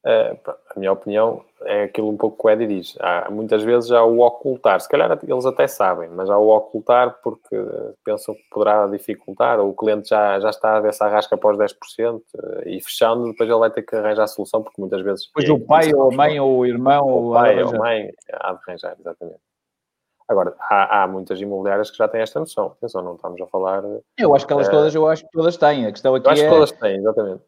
[0.04, 0.36] Uh,
[0.74, 2.96] a minha opinião é aquilo um pouco que o Eddie diz.
[2.98, 7.20] Há, muitas vezes há o ocultar, se calhar eles até sabem, mas há o ocultar
[7.22, 7.56] porque
[8.04, 12.20] pensam que poderá dificultar, ou o cliente já, já está dessa arrasca após 10%
[12.66, 15.30] e fechando, depois ele vai ter que arranjar a solução, porque muitas vezes.
[15.32, 17.78] Pois é, o pai, ou a mãe, ou o irmão, ou o pai, ou a
[17.78, 19.51] mãe, há de arranjar, exatamente.
[20.32, 22.66] Agora, há, há, muitas imobiliárias que já têm esta noção.
[22.78, 23.82] Atenção, não estamos a falar.
[24.18, 24.70] Eu acho que elas é...
[24.70, 25.86] todas, eu acho que todas têm.
[25.86, 26.44] A questão aqui eu acho é.
[26.44, 27.42] que todas têm, exatamente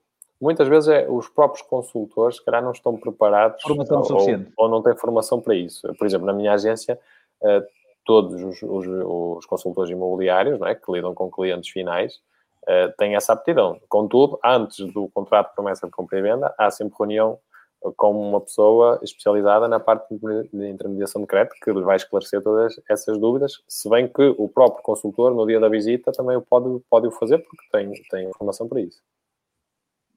[0.44, 4.52] muitas vezes é, os próprios consultores, se calhar, não estão preparados formação ou, suficiente.
[4.56, 5.92] ou não têm formação para isso.
[5.94, 7.00] Por exemplo, na minha agência,
[7.40, 7.64] uh,
[8.04, 12.20] todos os, os, os, consultores imobiliários, não é, que lidam com clientes finais,
[12.64, 13.80] uh, têm essa aptidão.
[13.88, 17.38] Contudo, antes do contrato de promessa de compra e venda, há sempre reunião
[17.92, 22.80] com uma pessoa especializada na parte de intermediação de crédito que lhe vai esclarecer todas
[22.88, 27.06] essas dúvidas, se bem que o próprio consultor, no dia da visita, também pode, pode
[27.06, 29.02] o fazer, porque tem, tem informação para isso.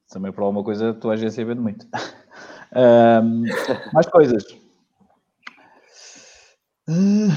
[0.09, 1.85] Também para alguma coisa a tua agência vende muito.
[3.23, 3.43] um,
[3.93, 4.43] mais coisas.
[6.89, 7.27] Uh,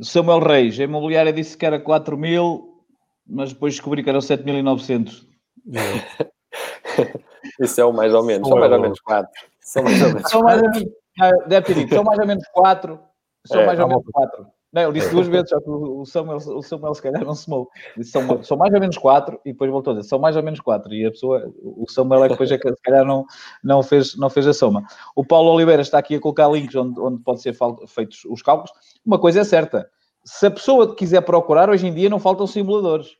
[0.00, 2.84] Samuel Reis, a imobiliária disse que era 4 mil,
[3.26, 5.26] mas depois descobri que eram 7.900.
[7.60, 9.30] Isso é o mais ou menos, são mais ou menos 4.
[9.60, 10.92] São mais ou menos 4.
[11.20, 13.00] Ah, deve ter dito, são mais ou menos 4.
[13.46, 14.46] São é, mais ou menos 4.
[14.74, 17.48] Não, ele disse duas vezes, só que o Samuel, o Samuel se calhar não se
[17.48, 17.70] mou.
[17.96, 20.42] Disse, são, são mais ou menos quatro, e depois voltou a dizer, são mais ou
[20.42, 20.92] menos quatro.
[20.92, 23.24] E a pessoa, o Samuel é que depois é que se calhar não,
[23.62, 24.82] não, fez, não fez a soma.
[25.14, 28.72] O Paulo Oliveira está aqui a colocar links onde, onde pode ser feitos os cálculos.
[29.06, 29.88] Uma coisa é certa,
[30.24, 33.16] se a pessoa quiser procurar, hoje em dia não faltam simuladores.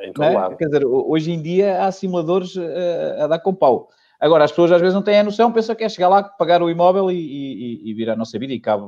[0.00, 0.56] Então, é?
[0.56, 3.88] Quer dizer, hoje em dia há simuladores a, eh, a dar com pau.
[4.20, 6.62] Agora, as pessoas às vezes não têm a noção, pensam que é chegar lá, pagar
[6.62, 8.84] o imóvel e, e, e vir a nossa vida e cabe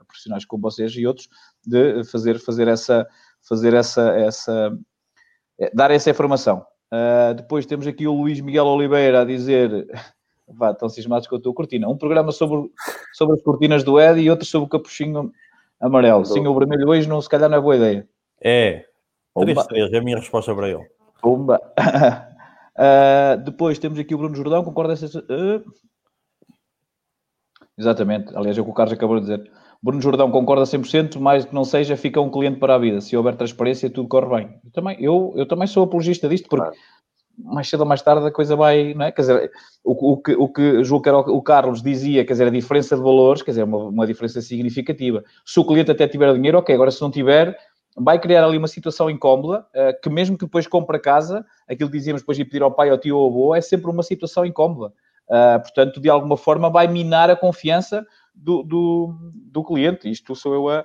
[0.00, 1.28] a profissionais como vocês e outros
[1.66, 3.06] de fazer, fazer essa,
[3.46, 4.78] fazer essa, essa,
[5.60, 6.64] eh, dar essa informação.
[6.92, 9.88] Uh, depois temos aqui o Luís Miguel Oliveira a dizer
[10.54, 11.88] Vá, estão cismados com a tua cortina.
[11.88, 12.70] Um programa sobre,
[13.12, 15.32] sobre as cortinas do Ed e outro sobre o capuchinho
[15.80, 16.24] amarelo.
[16.24, 18.08] Sim, o vermelho hoje não, se calhar não é boa ideia.
[18.40, 18.84] É.
[19.36, 20.86] 3-3 é a minha resposta para ele.
[21.20, 21.60] Pumba.
[22.78, 24.94] uh, depois temos aqui o Bruno Jordão, concorda?
[24.94, 25.62] Uh...
[27.78, 28.36] Exatamente.
[28.36, 29.50] Aliás, é o que o Carlos acabou de dizer.
[29.82, 33.00] Bruno Jordão concorda 100%, mais que não seja, fica um cliente para a vida.
[33.00, 34.60] Se houver transparência, tudo corre bem.
[34.64, 36.76] Eu também, eu, eu também sou apologista disto, porque claro.
[37.36, 39.10] mais cedo ou mais tarde a coisa vai, não é?
[39.10, 39.50] Quer dizer,
[39.82, 42.94] o, o que, o que julgo que era o, Carlos dizia, quer dizer, a diferença
[42.94, 45.24] de valores, quer dizer, uma, uma diferença significativa.
[45.44, 47.58] Se o cliente até tiver dinheiro, ok, agora se não tiver,
[47.96, 51.90] vai criar ali uma situação incómoda, uh, que mesmo que depois compre a casa, aquilo
[51.90, 54.02] que dizíamos depois de pedir ao pai, ao tio ou ao avô, é sempre uma
[54.02, 54.92] situação incómoda.
[55.28, 60.10] Uh, portanto, de alguma forma vai minar a confiança do, do, do cliente.
[60.10, 60.84] Isto sou eu a,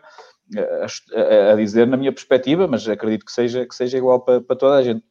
[0.56, 4.56] a, a, dizer na minha perspectiva, mas acredito que seja, que seja igual para, para
[4.56, 5.04] toda a gente.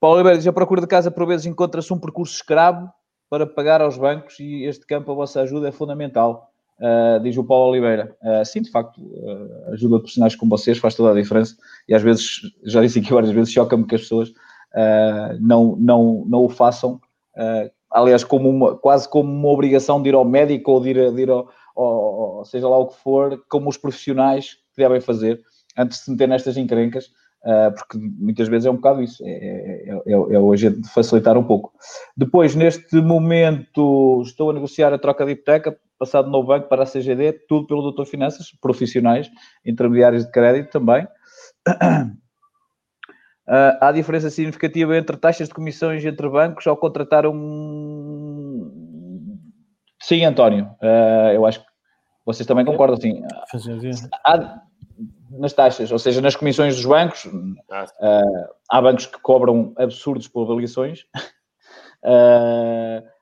[0.00, 2.90] Paulo Oliveira diz, a procura de casa por vezes encontra-se um percurso escravo
[3.30, 6.53] para pagar aos bancos e este campo a vossa ajuda é fundamental.
[6.80, 8.16] Uh, diz o Paulo Oliveira.
[8.20, 11.54] Uh, sim, de facto, uh, ajuda de profissionais como vocês faz toda a diferença
[11.88, 14.32] e às vezes, já disse aqui várias vezes, choca-me que as pessoas
[15.40, 17.00] não, não, não o façam
[17.92, 21.22] aliás, como uma, quase como uma obrigação de ir ao médico ou de ir, de
[21.22, 25.40] ir ao, ao, seja lá o que for, como os profissionais que devem fazer
[25.78, 27.08] antes de se meter nestas encrencas,
[27.76, 31.38] porque muitas vezes é um bocado isso, é, é, é, é o agente de facilitar
[31.38, 31.72] um pouco.
[32.16, 36.86] Depois, neste momento, estou a negociar a troca de hipoteca, passado no banco para a
[36.86, 39.30] CGD, tudo pelo Doutor Finanças, profissionais,
[39.64, 41.04] intermediários de crédito também.
[41.68, 42.16] Uh,
[43.80, 48.60] há diferença significativa entre taxas de comissões entre bancos ao contratar um.
[50.00, 51.66] Sim, António, uh, eu acho que
[52.26, 53.22] vocês também concordam, sim.
[54.26, 54.60] Há,
[55.30, 60.44] nas taxas, ou seja, nas comissões dos bancos, uh, há bancos que cobram absurdos por
[60.44, 61.04] avaliações.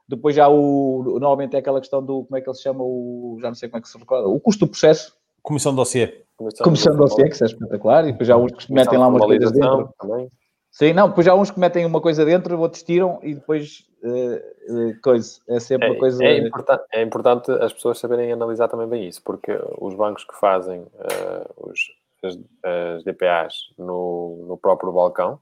[0.09, 1.03] depois já o.
[1.05, 2.25] Normalmente é aquela questão do.
[2.25, 2.83] Como é que ele se chama?
[2.83, 4.29] O, já não sei como é que se recorda.
[4.29, 6.25] O custo do processo Comissão de dossiê.
[6.37, 8.07] Comissão, Comissão de dossiê, que isso é espetacular.
[8.07, 9.93] E depois já há uns que metem lá umas coisas dentro.
[10.01, 10.31] Também.
[10.71, 13.85] Sim, não, depois já há uns que metem uma coisa dentro, outros tiram e depois
[14.03, 14.37] uh,
[14.75, 15.41] uh, coisa.
[15.49, 16.25] É sempre é, uma coisa.
[16.25, 20.35] É importante, é importante as pessoas saberem analisar também bem isso, porque os bancos que
[20.38, 21.81] fazem uh, os,
[22.23, 25.38] as, as, DPAs no, no próprio balcão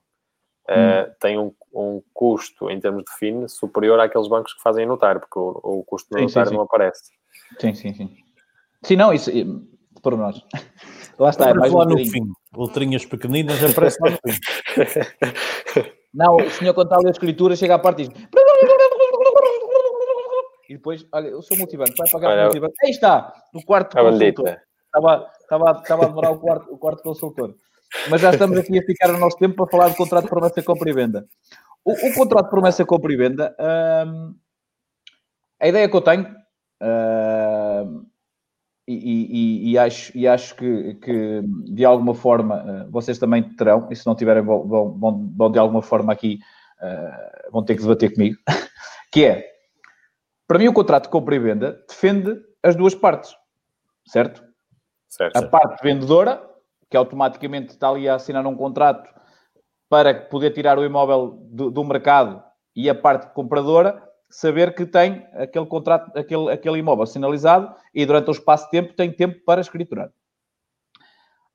[0.70, 1.12] hum.
[1.20, 5.38] têm um, um, custo em termos de FIN superior àqueles bancos que fazem notário, porque
[5.38, 6.54] o, o custo sim, sim, sim.
[6.54, 7.10] não aparece.
[7.60, 8.16] Sim, sim, sim.
[8.82, 9.30] Sim, não, isso
[10.02, 10.42] por nós.
[11.18, 12.32] Lá está, é mais lá um no fim.
[12.56, 14.40] Letrinhas pequeninas aparece lá no fim.
[16.14, 18.18] Não, o senhor quando está a ler a escritura chega à parte e diz...
[20.68, 22.74] E depois, olha, eu sou multibanco, vai pagar olha, o multibanco.
[22.82, 24.60] Aí está, no quarto consultor.
[24.86, 27.54] Estava, estava, estava a demorar o quarto, o quarto consultor.
[28.08, 30.62] Mas já estamos aqui a ficar no nosso tempo para falar do contrato de promessa,
[30.62, 31.28] compra e venda.
[31.84, 33.56] O, o contrato de promessa, compra e venda,
[34.06, 34.34] hum,
[35.58, 36.26] a ideia que eu tenho,
[36.82, 38.06] hum,
[38.90, 43.86] e, e, e, acho, e acho que, que, de alguma forma eh, vocês também terão,
[43.88, 46.40] e se não tiverem, vão, vão, vão de alguma forma aqui,
[46.82, 48.36] uh, vão ter que debater comigo,
[49.12, 49.48] que é,
[50.44, 53.32] para mim o contrato de compra e venda defende as duas partes,
[54.08, 54.42] certo?
[55.08, 56.49] certo a parte vendedora,
[56.90, 59.08] que automaticamente está ali a assinar um contrato
[59.88, 62.42] para poder tirar o imóvel do, do mercado,
[62.74, 68.28] e a parte compradora, saber que tem aquele contrato, aquele, aquele imóvel sinalizado e durante
[68.28, 70.10] o espaço de tempo tem tempo para escriturar.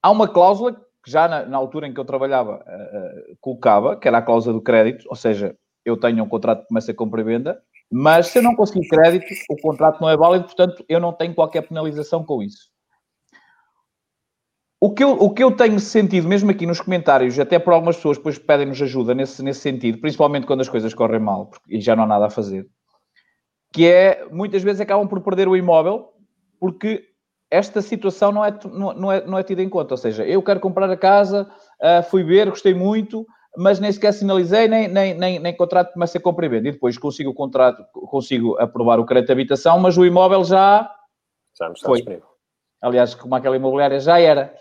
[0.03, 4.07] Há uma cláusula que já na, na altura em que eu trabalhava uh, colocava, que
[4.07, 7.21] era a cláusula do crédito, ou seja, eu tenho um contrato que começa a compra
[7.21, 10.99] e venda, mas se eu não conseguir crédito, o contrato não é válido, portanto, eu
[10.99, 12.74] não tenho qualquer penalização com isso.
[14.85, 17.95] O que, eu, o que eu tenho sentido, mesmo aqui nos comentários, até por algumas
[17.95, 21.81] pessoas depois pedem-nos ajuda nesse, nesse sentido, principalmente quando as coisas correm mal porque, e
[21.81, 22.67] já não há nada a fazer,
[23.73, 26.09] que é, muitas vezes acabam por perder o imóvel
[26.59, 27.03] porque
[27.49, 29.95] esta situação não é, não, é, não é tida em conta.
[29.95, 31.49] Ou seja, eu quero comprar a casa,
[31.81, 33.25] uh, fui ver, gostei muito,
[33.57, 36.69] mas nem sequer sinalizei, nem, nem, nem, nem contrato começa a comprar e venda.
[36.69, 40.87] E depois consigo o contrato, consigo aprovar o crédito de habitação, mas o imóvel já,
[41.57, 41.97] já não está foi.
[41.97, 42.27] disponível.
[42.83, 44.53] Aliás, como aquela imobiliária já era.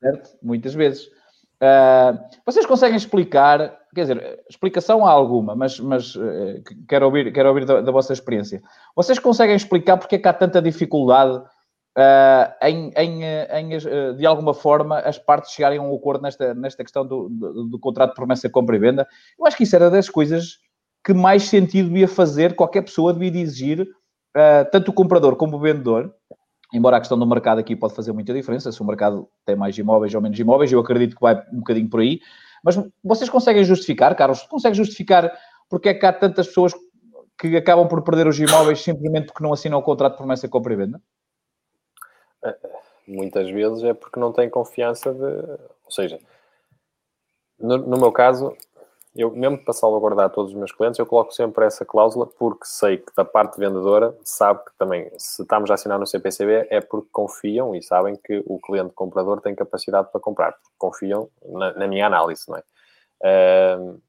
[0.00, 0.38] Certo?
[0.42, 1.10] Muitas vezes.
[1.56, 7.48] Uh, vocês conseguem explicar, quer dizer, explicação há alguma, mas, mas uh, quero ouvir, quero
[7.48, 8.62] ouvir da, da, vossa experiência.
[8.94, 13.68] Vocês conseguem explicar porque é que há tanta dificuldade uh, em, em, em
[14.16, 17.78] de alguma forma, as partes chegarem a um acordo nesta, nesta questão do, do, do
[17.78, 19.08] contrato de promessa, compra e venda?
[19.38, 20.58] Eu acho que isso era das coisas
[21.02, 23.88] que mais sentido devia fazer, qualquer pessoa devia exigir,
[24.72, 26.12] tanto o comprador como o vendedor,
[26.72, 29.76] embora a questão do mercado aqui pode fazer muita diferença, se o mercado tem mais
[29.78, 32.20] imóveis ou menos imóveis, eu acredito que vai um bocadinho por aí,
[32.62, 35.30] mas vocês conseguem justificar, Carlos, consegue justificar
[35.68, 36.72] porque é que há tantas pessoas
[37.38, 40.50] que acabam por perder os imóveis simplesmente porque não assinam o contrato de promessa de
[40.50, 41.00] compra e venda?
[43.06, 45.20] Muitas vezes é porque não têm confiança de.
[45.84, 46.18] Ou seja,
[47.58, 48.56] no, no meu caso,
[49.16, 52.98] eu mesmo para salvaguardar todos os meus clientes, eu coloco sempre essa cláusula porque sei
[52.98, 57.08] que da parte vendedora sabe que também, se estamos a assinar no CPCB, é porque
[57.10, 60.54] confiam e sabem que o cliente comprador tem capacidade para comprar.
[60.78, 62.62] Confiam na, na minha análise, não é?
[63.22, 64.00] Uh,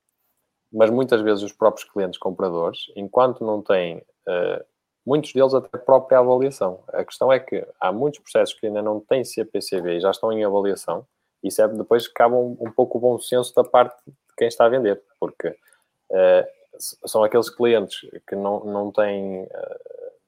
[0.72, 4.64] mas muitas vezes os próprios clientes compradores, enquanto não têm, uh,
[5.06, 6.84] muitos deles até própria avaliação.
[6.90, 10.32] A questão é que há muitos processos que ainda não têm CPCB e já estão
[10.32, 11.06] em avaliação,
[11.44, 13.96] e é depois acaba um, um pouco o bom senso da parte
[14.38, 16.48] quem está a vender, porque uh,
[16.80, 19.50] são aqueles clientes que não, não têm, uh,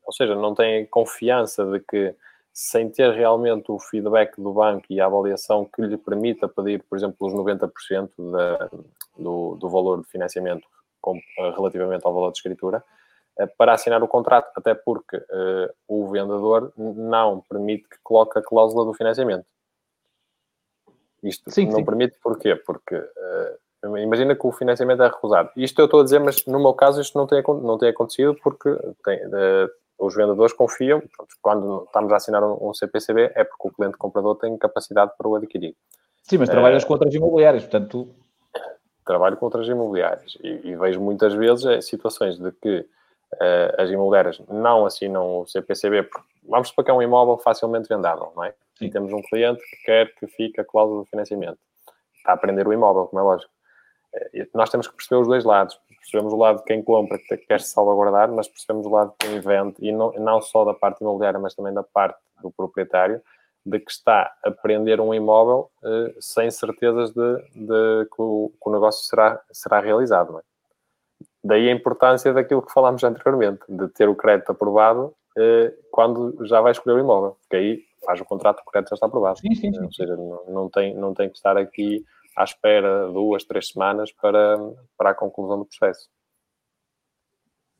[0.05, 2.15] ou seja, não têm confiança de que
[2.53, 6.97] sem ter realmente o feedback do banco e a avaliação que lhe permita pedir, por
[6.97, 8.69] exemplo, os 90% da,
[9.17, 10.67] do, do valor de financiamento
[11.01, 12.83] com, uh, relativamente ao valor de escritura,
[13.39, 18.41] uh, para assinar o contrato, até porque uh, o vendedor não permite que coloque a
[18.41, 19.45] cláusula do financiamento.
[21.23, 21.85] Isto sim, não sim.
[21.85, 22.55] permite porquê?
[22.55, 22.95] Porque
[23.83, 25.49] imagina que o financiamento é recusado.
[25.55, 28.35] Isto eu estou a dizer, mas no meu caso isto não tem, não tem acontecido
[28.43, 28.69] porque
[29.03, 29.19] tem,
[29.99, 31.03] os vendedores confiam,
[31.41, 35.35] quando estamos a assinar um CPCB, é porque o cliente comprador tem capacidade para o
[35.35, 35.75] adquirir.
[36.23, 38.07] Sim, mas trabalhas é, com outras imobiliárias, portanto.
[39.05, 43.89] Trabalho com outras imobiliárias e, e vejo muitas vezes é, situações de que uh, as
[43.89, 48.43] imobiliárias não assinam o CPCB, porque vamos supor que é um imóvel facilmente vendável, não
[48.43, 48.53] é?
[48.77, 48.85] Sim.
[48.85, 51.57] E temos um cliente que quer que fique a cláusula de financiamento.
[52.15, 53.51] Está a prender o imóvel, como é lógico.
[54.53, 57.61] Nós temos que perceber os dois lados percebemos o lado de quem compra, que quer
[57.61, 61.01] se salvaguardar, mas percebemos o lado de quem vende, e não, não só da parte
[61.01, 63.21] imobiliária, mas também da parte do proprietário,
[63.65, 68.69] de que está a prender um imóvel eh, sem certezas de, de que, o, que,
[68.69, 70.39] o, negócio será, será realizado.
[70.39, 70.41] É?
[71.43, 76.61] Daí a importância daquilo que falámos anteriormente, de ter o crédito aprovado eh, quando já
[76.61, 79.39] vai escolher o imóvel, porque aí faz o contrato, o crédito já está aprovado.
[79.39, 79.83] Sim, sim, sim.
[79.83, 82.03] Ou seja, não, não, tem, não tem que estar aqui
[82.39, 84.58] à espera duas, três semanas para,
[84.97, 86.08] para a conclusão do processo.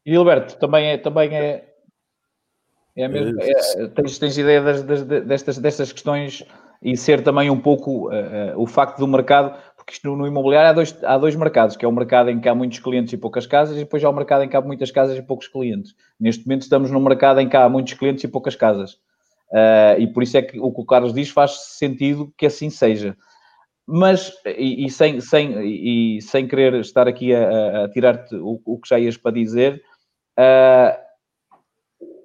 [0.06, 1.74] E Gilberto, também é, também é,
[2.98, 6.46] é mesmo, é, tens, tens ideia das, das, destas, destas questões
[6.82, 10.28] e ser também um pouco uh, uh, o facto do mercado, porque isto no, no,
[10.28, 13.14] imobiliário há dois, há dois mercados, que é o mercado em que há muitos clientes
[13.14, 15.48] e poucas casas, e depois há o mercado em que há muitas casas e poucos
[15.48, 15.96] clientes.
[16.20, 18.94] Neste momento estamos num mercado em que há muitos clientes e poucas casas.
[19.52, 22.70] Uh, e por isso é que o que o Carlos diz faz sentido que assim
[22.70, 23.16] seja
[23.92, 28.80] mas e, e, sem, sem, e sem querer estar aqui a, a tirar-te o, o,
[28.80, 29.82] que já ias para dizer,
[30.38, 30.96] uh,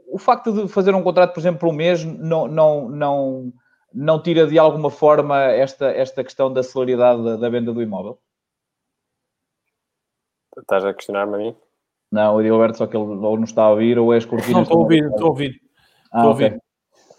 [0.08, 3.52] o facto de fazer um contrato, por exemplo, por um mês, não, não, não,
[3.94, 8.18] não tira de alguma forma esta, esta questão da celeridade da, da venda do imóvel?
[10.58, 11.56] Estás a questionar-me a mim?
[12.12, 14.54] Não, o Edilberto, só que ele ou não está a ouvir ou é as cortinas.
[14.54, 15.60] Não, estou a ouvir, estou a ouvir.
[16.12, 16.62] Ah, estou a ouvir.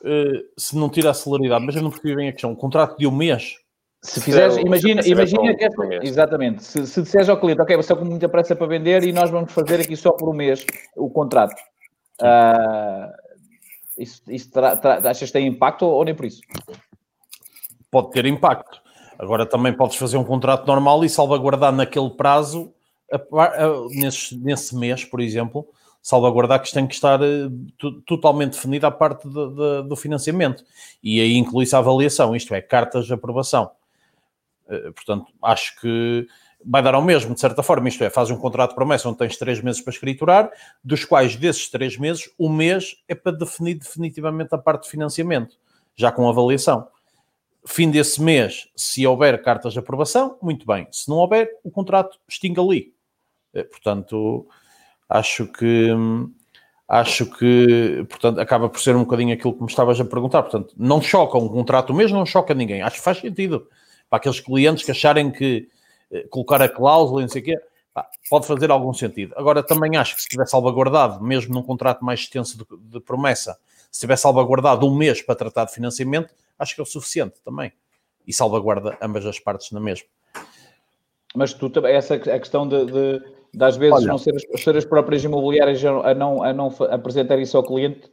[0.02, 2.52] Uh, se não tira a celeridade, mas eu não percebi bem a questão.
[2.52, 3.65] Um contrato de um mês
[4.06, 5.66] se fizeres, imagina, imagina que
[6.04, 9.12] exatamente, se, se disseres ao cliente, ok, você está com muita pressa para vender e
[9.12, 10.64] nós vamos fazer aqui só por um mês
[10.96, 11.60] o contrato.
[12.22, 13.12] Uh,
[13.98, 16.42] isso, isso terá, terá, achas que tem impacto ou, ou nem por isso?
[17.90, 18.80] Pode ter impacto.
[19.18, 22.72] Agora também podes fazer um contrato normal e salvaguardar naquele prazo,
[23.12, 25.68] a, a, nesse, nesse mês, por exemplo,
[26.00, 30.64] salvaguardar que tem que estar uh, totalmente definida a parte de, de, do financiamento.
[31.02, 33.72] E aí inclui-se a avaliação, isto é, cartas de aprovação.
[34.70, 36.28] Eh, portanto, acho que
[36.66, 37.88] vai dar ao mesmo, de certa forma.
[37.88, 40.52] Isto é, faz um contrato de promessa onde tens três meses para escriturar,
[40.84, 45.58] dos quais desses três meses, um mês é para definir definitivamente a parte de financiamento,
[45.96, 46.88] já com avaliação.
[47.68, 50.88] Fim desse mês, se houver cartas de aprovação, muito bem.
[50.92, 52.94] Se não houver, o contrato extingue ali.
[53.54, 54.48] Eh, portanto,
[55.10, 55.90] acho que
[56.88, 60.44] acho que, portanto, acaba por ser um bocadinho aquilo que me estavas a perguntar.
[60.44, 62.82] Portanto, não choca um contrato mesmo, não choca ninguém.
[62.84, 63.68] Acho que faz sentido
[64.10, 65.68] para aqueles clientes que acharem que
[66.12, 67.58] eh, colocar a cláusula e não sei o quê,
[68.30, 69.34] pode fazer algum sentido.
[69.38, 73.58] Agora, também acho que se tiver salvaguardado, mesmo num contrato mais extenso de, de, promessa,
[73.92, 77.72] se tiver salvaguardado um mês para tratar de financiamento, acho que é o suficiente também.
[78.28, 80.08] E salvaguarda ambas as partes na mesma.
[81.36, 84.76] Mas tu também, essa a questão de, de, às vezes Olha, não ser as, ser
[84.76, 88.10] as próprias imobiliárias a não, a não apresentar isso ao cliente,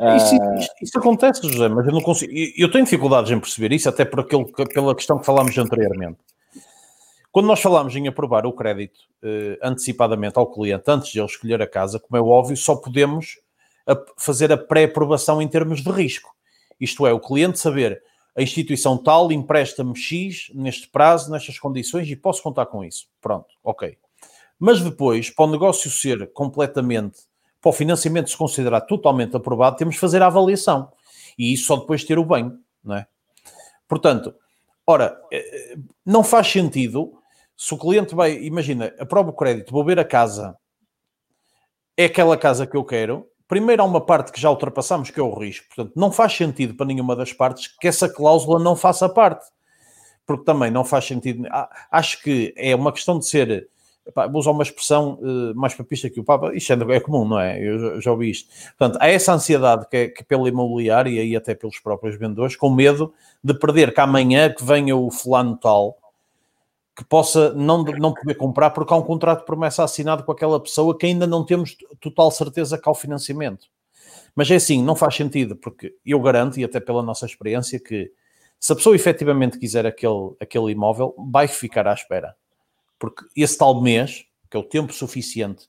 [0.00, 0.56] isso, ah.
[0.58, 2.32] isso, isso, acontece, José, mas eu não consigo.
[2.56, 6.18] Eu tenho dificuldades em perceber isso, até por aquilo, pela questão que falámos anteriormente.
[7.30, 11.60] Quando nós falámos em aprovar o crédito eh, antecipadamente ao cliente antes de ele escolher
[11.60, 13.38] a casa, como é óbvio, só podemos
[13.86, 16.30] a, fazer a pré-aprovação em termos de risco.
[16.80, 18.00] Isto é, o cliente saber
[18.36, 23.06] a instituição tal empresta-me X neste prazo, nestas condições e posso contar com isso.
[23.20, 23.96] Pronto, ok.
[24.58, 27.18] Mas depois, para o negócio ser completamente,
[27.64, 30.92] para o financiamento se considerar totalmente aprovado, temos que fazer a avaliação.
[31.38, 32.52] E isso só depois ter o bem,
[32.84, 33.06] não é?
[33.88, 34.34] Portanto,
[34.86, 37.14] ora, eh, não faz sentido
[37.56, 40.54] se o cliente vai, imagina, aprova o crédito, vou ver a casa,
[41.96, 43.26] é aquela casa que eu quero.
[43.48, 45.66] Primeiro há uma parte que já ultrapassamos, que é o risco.
[45.74, 49.46] Portanto, não faz sentido para nenhuma das partes que essa cláusula não faça parte.
[50.26, 51.46] Porque também não faz sentido.
[51.90, 53.68] Acho que é uma questão de ser
[54.30, 57.40] vou usar uma expressão uh, mais papista que o Papa, isto é, é comum, não
[57.40, 57.58] é?
[57.60, 58.48] Eu já ouvi isto.
[58.76, 62.56] Portanto, há essa ansiedade que, é, que pela imobiliária e aí até pelos próprios vendedores,
[62.56, 65.98] com medo de perder que amanhã que venha o fulano tal
[66.96, 70.60] que possa não, não poder comprar porque há um contrato de promessa assinado com aquela
[70.60, 73.66] pessoa que ainda não temos total certeza que há o financiamento.
[74.34, 78.12] Mas é assim, não faz sentido, porque eu garanto, e até pela nossa experiência, que
[78.58, 82.34] se a pessoa efetivamente quiser aquele, aquele imóvel, vai ficar à espera.
[83.04, 85.68] Porque esse tal mês, que é o tempo suficiente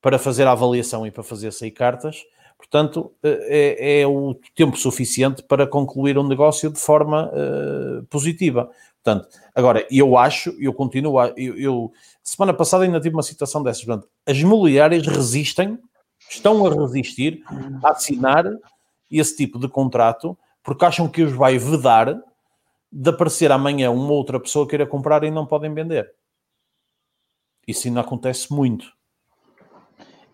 [0.00, 2.22] para fazer a avaliação e para fazer sair cartas,
[2.56, 8.70] portanto, eh, é, é o tempo suficiente para concluir um negócio de forma uh, positiva.
[9.02, 11.92] Portanto, agora, eu acho, eu continuo, a, eu, eu,
[12.22, 15.78] semana passada ainda tive uma situação dessas, portanto, as imobiliárias resistem,
[16.30, 17.42] estão a resistir
[17.82, 18.44] a assinar
[19.10, 22.16] esse tipo de contrato, porque acham que os vai vedar
[22.92, 26.12] de aparecer amanhã uma outra pessoa queira comprar e não podem vender.
[27.66, 28.92] Isso ainda acontece muito.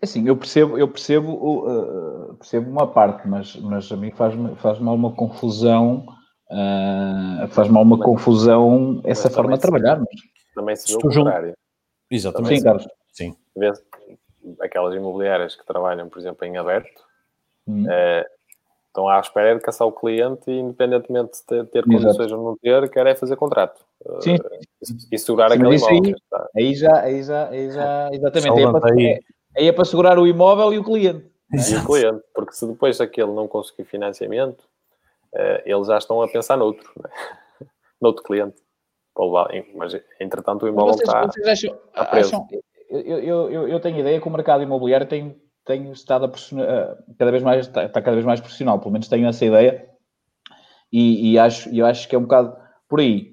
[0.01, 4.55] É assim, eu percebo, eu percebo, uh, percebo uma parte, mas, mas a mim faz-me
[4.55, 6.05] faz mal uma confusão
[6.51, 9.97] Uh, faz mal uma confusão essa mas forma de trabalhar.
[9.97, 10.07] Mas...
[10.53, 11.53] Também se vê o contrário.
[12.09, 12.57] Exatamente.
[12.57, 12.87] Sim, Carlos.
[13.13, 13.35] Sim.
[13.55, 13.81] Vês
[14.59, 17.01] aquelas imobiliárias que trabalham, por exemplo, em aberto,
[17.65, 17.85] hum.
[17.85, 18.25] uh,
[18.91, 22.57] estão à espera de caçar o cliente e, independentemente de ter, ter condições ou não
[22.57, 23.81] ter, querem fazer contrato.
[24.05, 24.35] Uh, Sim.
[25.11, 26.13] E, segurar aquele imóvel.
[26.55, 28.59] Aí, aí, já, aí já, aí já, exatamente.
[28.59, 29.19] Aí é, para, aí.
[29.55, 31.25] É, é para segurar o imóvel e o cliente.
[31.53, 34.61] E o cliente, porque se depois aquele não conseguir financiamento,
[35.33, 37.09] uh, eles já estão a pensar noutro, né?
[38.01, 38.61] noutro cliente.
[39.75, 42.35] Mas, entretanto, o imóvel vocês, está, vocês acham, está preso.
[42.35, 42.47] Acham,
[42.89, 45.35] eu, eu, eu, tenho ideia que o mercado imobiliário tem,
[45.65, 49.27] tem estado a cada vez mais, está, está, cada vez mais profissional, pelo menos tenho
[49.27, 49.87] essa ideia,
[50.91, 52.55] e, e acho, eu acho que é um bocado
[52.89, 53.31] por aí.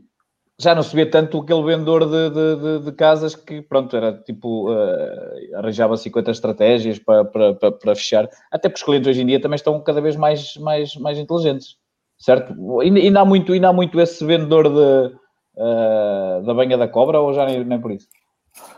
[0.60, 4.12] Já não se vê tanto aquele vendedor de, de, de, de casas que, pronto, era
[4.12, 8.28] tipo, uh, arranjava 50 estratégias para, para, para, para, fechar.
[8.50, 11.78] Até porque os clientes hoje em dia também estão cada vez mais, mais, mais inteligentes
[12.18, 12.80] certo?
[12.80, 15.14] Ainda, ainda, há, muito, ainda há muito esse vendedor de,
[15.56, 18.08] uh, da banha da cobra ou já nem, nem por isso?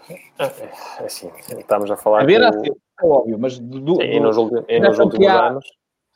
[0.08, 2.22] É, é assim, estamos a falar.
[2.22, 2.72] A ver, que...
[3.02, 5.48] é óbvio, mas do, sim, e nos, últimos, e nos últimos há...
[5.48, 5.64] anos.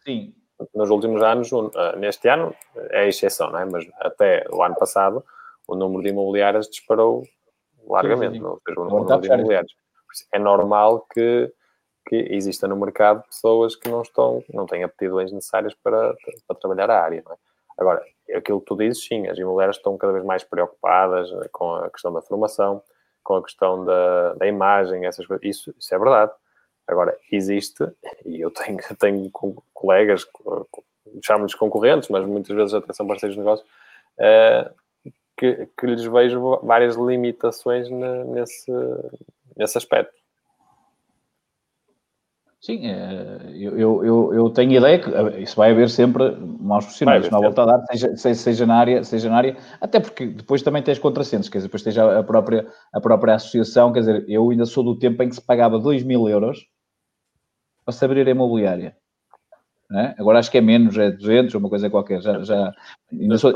[0.05, 0.35] Sim.
[0.75, 2.55] Nos últimos anos, ah, neste ano,
[2.91, 3.65] é a exceção, não é?
[3.65, 5.25] Mas até o ano passado,
[5.67, 7.25] o número de imobiliárias disparou
[7.87, 8.45] largamente, sim, sim.
[8.45, 9.75] Não, seja, o número de imobiliários.
[10.33, 11.53] É normal que
[12.07, 16.15] que exista no mercado pessoas que não estão, não têm aptidões necessárias para,
[16.47, 17.19] para trabalhar a área.
[17.19, 17.35] É?
[17.79, 18.03] Agora,
[18.35, 22.13] aquilo que tu dizes, sim, as imobiliárias estão cada vez mais preocupadas com a questão
[22.13, 22.83] da formação,
[23.23, 25.45] com a questão da, da imagem, essas coisas.
[25.45, 26.33] Isso, isso é verdade.
[26.87, 27.85] Agora, existe,
[28.25, 29.31] e eu tenho, tenho
[29.73, 30.27] colegas,
[31.23, 33.65] chamamos-lhes concorrentes, mas muitas vezes até são parceiros de negócio,
[34.19, 38.73] uh, que, que lhes vejo várias limitações nesse,
[39.57, 40.15] nesse aspecto.
[42.61, 47.29] Sim, é, eu, eu, eu tenho ideia que eh, isso vai haver sempre maus profissionais,
[47.29, 50.83] não volta a dar, seja, seja, na área, seja na área, até porque depois também
[50.83, 54.65] tens contrassensos, quer dizer, depois tens a própria, a própria associação, quer dizer, eu ainda
[54.65, 56.67] sou do tempo em que se pagava 2 mil euros
[57.85, 58.97] para se abrir a imobiliária.
[59.93, 60.15] É?
[60.19, 62.43] Agora acho que é menos, é 200 ou uma coisa qualquer, já...
[62.43, 62.73] já
[63.39, 63.53] sou,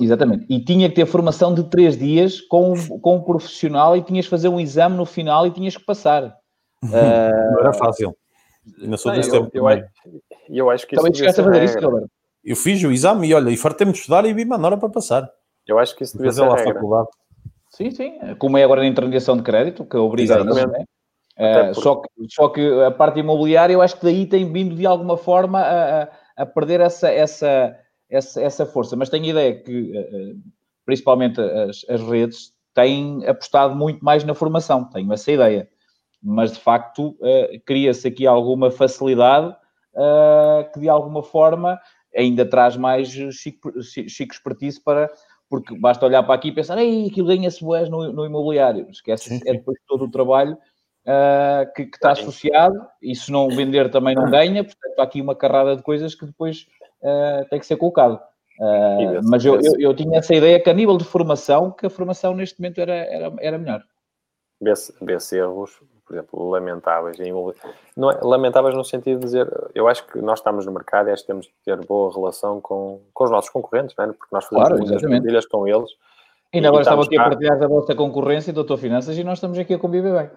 [0.00, 4.26] exatamente, e tinha que ter formação de 3 dias com, com um profissional e tinhas
[4.26, 6.36] que fazer um exame no final e tinhas que passar.
[6.84, 8.16] Uh, não era fácil.
[8.80, 9.84] Ainda sou desse tempo eu, eu,
[10.50, 12.10] eu, acho que também chegaste a fazer isso, Roberto.
[12.44, 14.88] Eu fiz o exame e olha, e fartei-me de estudar e vi uma hora para
[14.88, 15.30] passar.
[15.66, 16.74] Eu acho que isso devia ser lá regra.
[16.74, 17.08] faculdade.
[17.70, 18.18] Sim, sim.
[18.38, 20.84] Como é agora na intermediação de crédito, que obriga a isso, né?
[21.38, 24.84] Uh, só, que, só que a parte imobiliária, eu acho que daí tem vindo de
[24.86, 27.78] alguma forma a, a perder essa, essa,
[28.10, 28.96] essa, essa força.
[28.96, 30.36] Mas tenho a ideia que, uh,
[30.84, 34.84] principalmente as, as redes, têm apostado muito mais na formação.
[34.90, 35.68] Tenho essa ideia
[36.22, 39.54] mas de facto uh, cria-se aqui alguma facilidade
[39.94, 41.78] uh, que de alguma forma
[42.14, 45.10] ainda traz mais chico, chico expertise para,
[45.48, 49.52] porque basta olhar para aqui e pensar, ei, aquilo ganha-se no, no, imobiliário, esquece, é
[49.52, 50.56] depois todo o trabalho
[51.08, 55.20] uh, que, que, está associado, e se não vender também não ganha, portanto há aqui
[55.20, 56.66] uma carrada de coisas que depois
[57.50, 58.20] tem que ser colocado.
[59.24, 62.34] mas eu, eu, eu, tinha essa ideia que a nível de formação, que a formação
[62.34, 63.84] neste momento era, era, era melhor.
[64.60, 67.18] vê-se vê erros, por exemplo, lamentáveis.
[67.94, 71.12] Não é, lamentáveis no sentido de dizer, eu acho que nós estamos no mercado e
[71.12, 74.08] acho que temos de ter boa relação com, com os nossos concorrentes, não é?
[74.08, 75.90] porque nós fazemos claro, muitas partilhas com eles.
[76.54, 79.74] Ainda agora estava aqui a partilhar a vossa concorrência, doutor Finanças, e nós estamos aqui
[79.74, 80.30] a conviver bem.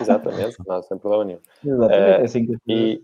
[0.00, 1.40] Exatamente, não, sem problema nenhum.
[1.64, 2.56] Exatamente, é assim que...
[2.66, 3.02] E,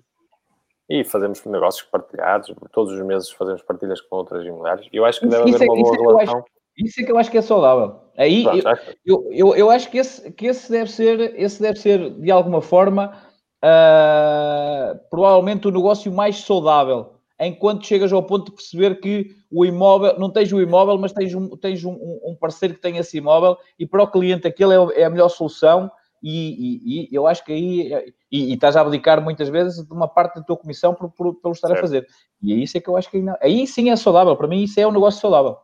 [0.88, 4.86] e fazemos negócios partilhados, todos os meses fazemos partilhas com outras imobiliárias.
[4.92, 6.44] Eu acho que deve haver é, uma boa é relação.
[6.76, 8.00] Isso é que eu acho que é saudável.
[8.16, 11.78] Aí Pronto, eu, eu, eu, eu, acho que esse, que esse deve ser, esse deve
[11.78, 13.16] ser de alguma forma
[13.64, 17.13] uh, provavelmente o negócio mais saudável.
[17.46, 21.34] Enquanto chegas ao ponto de perceber que o imóvel, não tens o imóvel, mas tens
[21.34, 21.92] um, tens um,
[22.24, 25.28] um parceiro que tem esse imóvel e para o cliente aquele é, é a melhor
[25.28, 25.90] solução
[26.22, 29.92] e, e, e, eu acho que aí e, e, estás a abdicar muitas vezes de
[29.92, 31.80] uma parte da tua comissão por, por, pelo estar certo.
[31.80, 32.06] a fazer.
[32.42, 34.34] E é isso é que eu acho que não, aí sim é saudável.
[34.34, 35.58] Para mim, isso é um negócio saudável.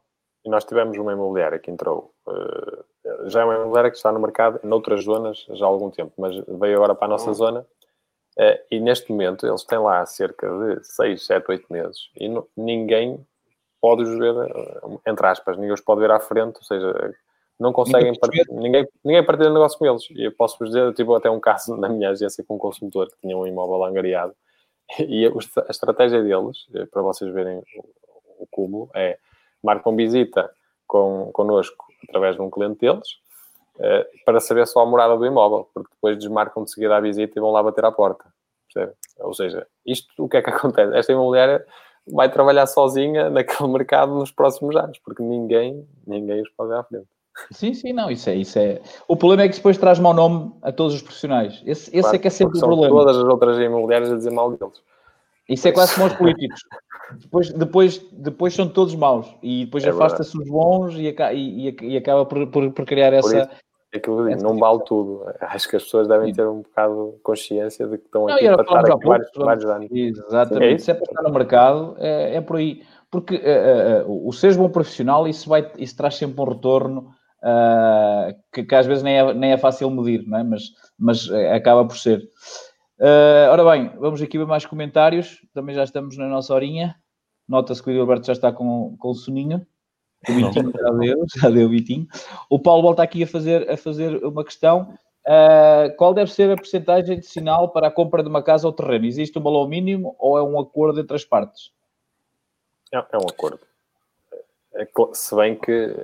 [0.45, 4.21] E nós tivemos uma imobiliária que entrou, uh, já é uma imobiliária que está no
[4.21, 7.35] mercado noutras zonas já há algum tempo, mas veio agora para a nossa uhum.
[7.35, 7.67] zona
[8.71, 13.25] e neste momento eles têm lá cerca de 6, 7, 8 meses e ninguém
[13.81, 17.15] pode os ver, uh, entre aspas, ninguém os pode ver à frente, ou seja,
[17.59, 20.09] não conseguem, partilhar, ninguém, ninguém partilha negócio com eles.
[20.11, 23.21] E eu posso-vos dizer, tive até um caso na minha agência com um consumidor que
[23.21, 24.35] tinha um imóvel angariado
[24.99, 27.63] e a estratégia deles, para vocês verem
[28.39, 29.19] o, cúmulo, é
[29.63, 30.51] marcam visita
[30.87, 33.09] com, connosco através de um cliente deles
[34.25, 37.41] para saber só a morada do imóvel, porque depois desmarcam de seguida a visita e
[37.41, 38.25] vão lá bater à porta.
[38.73, 38.97] Percebe?
[39.19, 40.97] Ou seja, isto o que é que acontece?
[40.97, 41.65] Esta imobiliária
[42.13, 46.85] vai trabalhar sozinha naquele mercado nos próximos anos, porque ninguém, ninguém os pode ver à
[46.85, 47.07] frente.
[47.53, 48.81] Sim, sim, não, isso é, isso é.
[49.09, 51.63] O problema é que depois traz mau nome a todos os profissionais.
[51.65, 52.95] Esse, esse claro, é que é sempre o problema.
[52.95, 54.83] Todas as outras imobiliárias a dizer mal deles.
[55.49, 56.61] Isso é quase como os políticos.
[57.19, 61.97] Depois, depois, depois são todos maus e depois é afasta-se os bons e, e, e
[61.97, 63.47] acaba por, por, por criar essa.
[63.47, 63.57] Por
[63.93, 65.25] é que eu digo, não vale tudo.
[65.41, 68.63] Acho que as pessoas devem ter um bocado consciência de que estão aqui não, para
[68.63, 69.89] estar aqui vários, vários anos.
[69.91, 70.75] Exatamente.
[70.75, 72.83] É Se é para estar no mercado, é, é por aí.
[73.11, 77.11] Porque uh, uh, o seres bom profissional, isso, vai, isso traz sempre um retorno
[77.43, 80.45] uh, que, que, às vezes nem é, nem é fácil medir, não é?
[80.45, 80.63] mas,
[80.97, 82.21] mas acaba por ser.
[83.01, 85.41] Uh, ora bem, vamos aqui ver mais comentários.
[85.53, 86.95] Também já estamos na nossa horinha.
[87.49, 89.67] Nota-se que o Gilberto já está com, com soninho.
[90.29, 92.07] O Vitinho já deu, já deu o Vitinho.
[92.49, 94.95] O Paulo volta aqui a fazer, a fazer uma questão.
[95.27, 98.73] Uh, qual deve ser a porcentagem de sinal para a compra de uma casa ou
[98.73, 99.07] terreno?
[99.07, 101.73] Existe um valor mínimo ou é um acordo entre as partes?
[102.93, 103.61] É, é um acordo.
[104.75, 105.95] É, se bem que,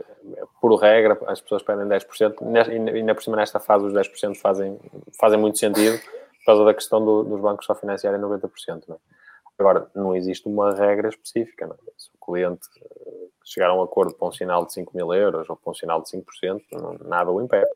[0.61, 2.35] por regra, as pessoas pedem 10%,
[2.71, 4.79] e ainda por cima nesta fase os 10% fazem,
[5.19, 8.85] fazem muito sentido, por causa da questão do, dos bancos só financiarem 90%.
[8.89, 9.16] Não é?
[9.59, 11.67] Agora, não existe uma regra específica.
[11.67, 11.79] Não é?
[11.97, 15.49] Se o cliente eh, chegar a um acordo para um sinal de 5 mil euros
[15.49, 17.71] ou para um sinal de 5%, não, nada o impede.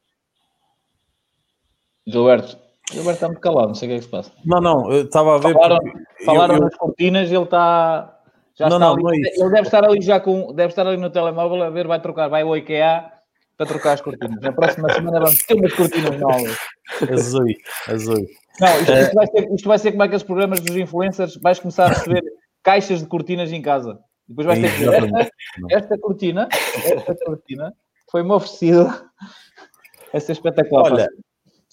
[2.07, 2.59] Gilberto,
[2.91, 4.33] Gilberto está muito calado, não sei o que é que se passa.
[4.45, 5.55] Não, não, eu estava a ver.
[5.55, 5.79] Falaram,
[6.25, 6.65] falaram eu, eu...
[6.65, 8.19] nas cortinas, ele está.
[8.55, 10.53] Já não, está não, ali, não é ele deve estar ali já com.
[10.53, 13.20] Deve estar ali no telemóvel a ver, vai trocar, vai ao IKEA
[13.61, 14.41] para trocar as cortinas.
[14.41, 16.57] Na próxima semana vamos ter umas cortinas novas.
[17.13, 17.47] Azul,
[17.89, 18.27] azul.
[18.59, 21.85] Não, isto, isto, vai ser, isto vai ser como aqueles programas dos influencers, vais começar
[21.85, 22.23] a receber
[22.65, 23.99] caixas de cortinas em casa.
[24.27, 25.33] Depois vais ter que dizer, esta,
[25.69, 26.49] esta cortina,
[26.87, 27.75] esta cortina
[28.11, 29.05] foi-me oferecida.
[30.11, 30.93] Essa é espetacular.
[30.93, 31.09] Olha,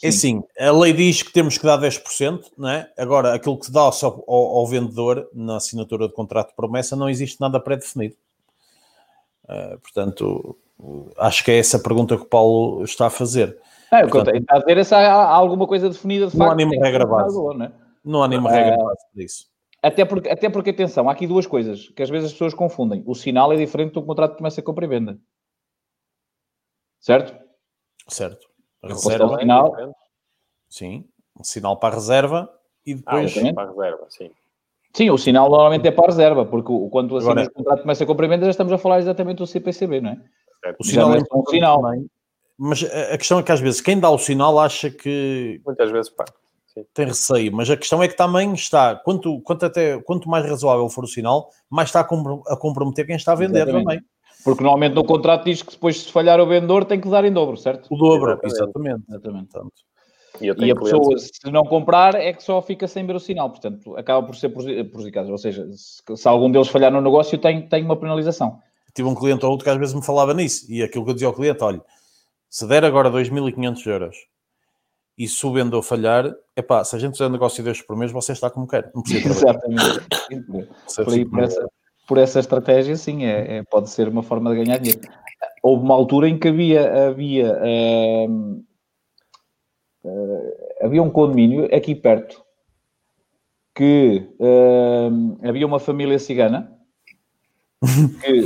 [0.03, 2.91] é assim, a lei diz que temos que dar 10%, não é?
[2.97, 3.93] Agora, aquilo que se dá ao,
[4.27, 8.15] ao, ao vendedor na assinatura de contrato de promessa não existe nada pré-definido.
[9.49, 10.57] Uh, portanto,
[11.17, 13.57] acho que é essa a pergunta que o Paulo está a fazer.
[13.91, 16.45] É, o que eu tenho a dizer é se há alguma coisa definida de não
[16.45, 16.51] facto.
[16.51, 17.35] Há nenhuma regra base.
[17.35, 17.71] Valor, não,
[18.03, 19.49] não há nenhuma regra base para isso.
[19.81, 23.03] Até porque, até porque, atenção, há aqui duas coisas que às vezes as pessoas confundem.
[23.05, 25.19] O sinal é diferente do contrato de promessa compra e venda.
[26.99, 27.33] Certo?
[28.07, 28.47] Certo.
[28.81, 29.79] A reserva é sinal.
[29.79, 29.91] É
[30.67, 31.07] sim,
[31.39, 33.37] um sinal para a reserva e depois.
[33.37, 34.31] Ah, para a reserva, sim.
[34.97, 38.03] Sim, o sinal normalmente é para a reserva, porque quando Agora, o contrato de promessa
[38.03, 40.17] compra e venda já estamos a falar exatamente do CPCB, não é?
[40.79, 41.83] O sinal é um sinal.
[41.83, 42.09] Também,
[42.57, 45.61] mas a questão é que às vezes quem dá o sinal acha que.
[45.63, 46.25] Muitas vezes pá.
[46.95, 50.89] Tem receio, mas a questão é que também está, quanto, quanto, até, quanto mais razoável
[50.89, 53.85] for o sinal, mais está a comprometer quem está a vender Exatamente.
[53.85, 54.01] também.
[54.43, 57.31] Porque normalmente no contrato diz que depois se falhar o vendedor tem que dar em
[57.31, 57.87] dobro, certo?
[57.91, 59.03] O dobro, exatamente.
[59.09, 59.49] exatamente.
[59.49, 59.86] exatamente.
[60.41, 63.49] E, e a pessoa, se não comprar, é que só fica sem ver o sinal,
[63.49, 65.31] portanto, acaba por ser prejudicado.
[65.31, 68.59] Ou seja, se, se algum deles falhar no negócio, tem, tem uma penalização.
[68.93, 71.13] Tive um cliente ou outro que às vezes me falava nisso, e aquilo que eu
[71.13, 71.81] dizia ao cliente: olha,
[72.49, 74.15] se der agora 2.500 euros
[75.17, 78.11] e se o vendedor falhar, é pá, se a gente fizer negócio de por mês,
[78.11, 78.91] você está como quer.
[78.93, 79.99] Não precisa Exatamente.
[80.95, 81.69] por, por, essa,
[82.07, 85.01] por essa estratégia, sim, é, é, pode ser uma forma de ganhar dinheiro.
[85.63, 87.59] Houve uma altura em que havia, havia
[88.29, 88.63] hum,
[90.07, 92.45] uh, havia um condomínio aqui perto
[93.75, 96.71] que uh, havia uma família cigana
[98.23, 98.39] que,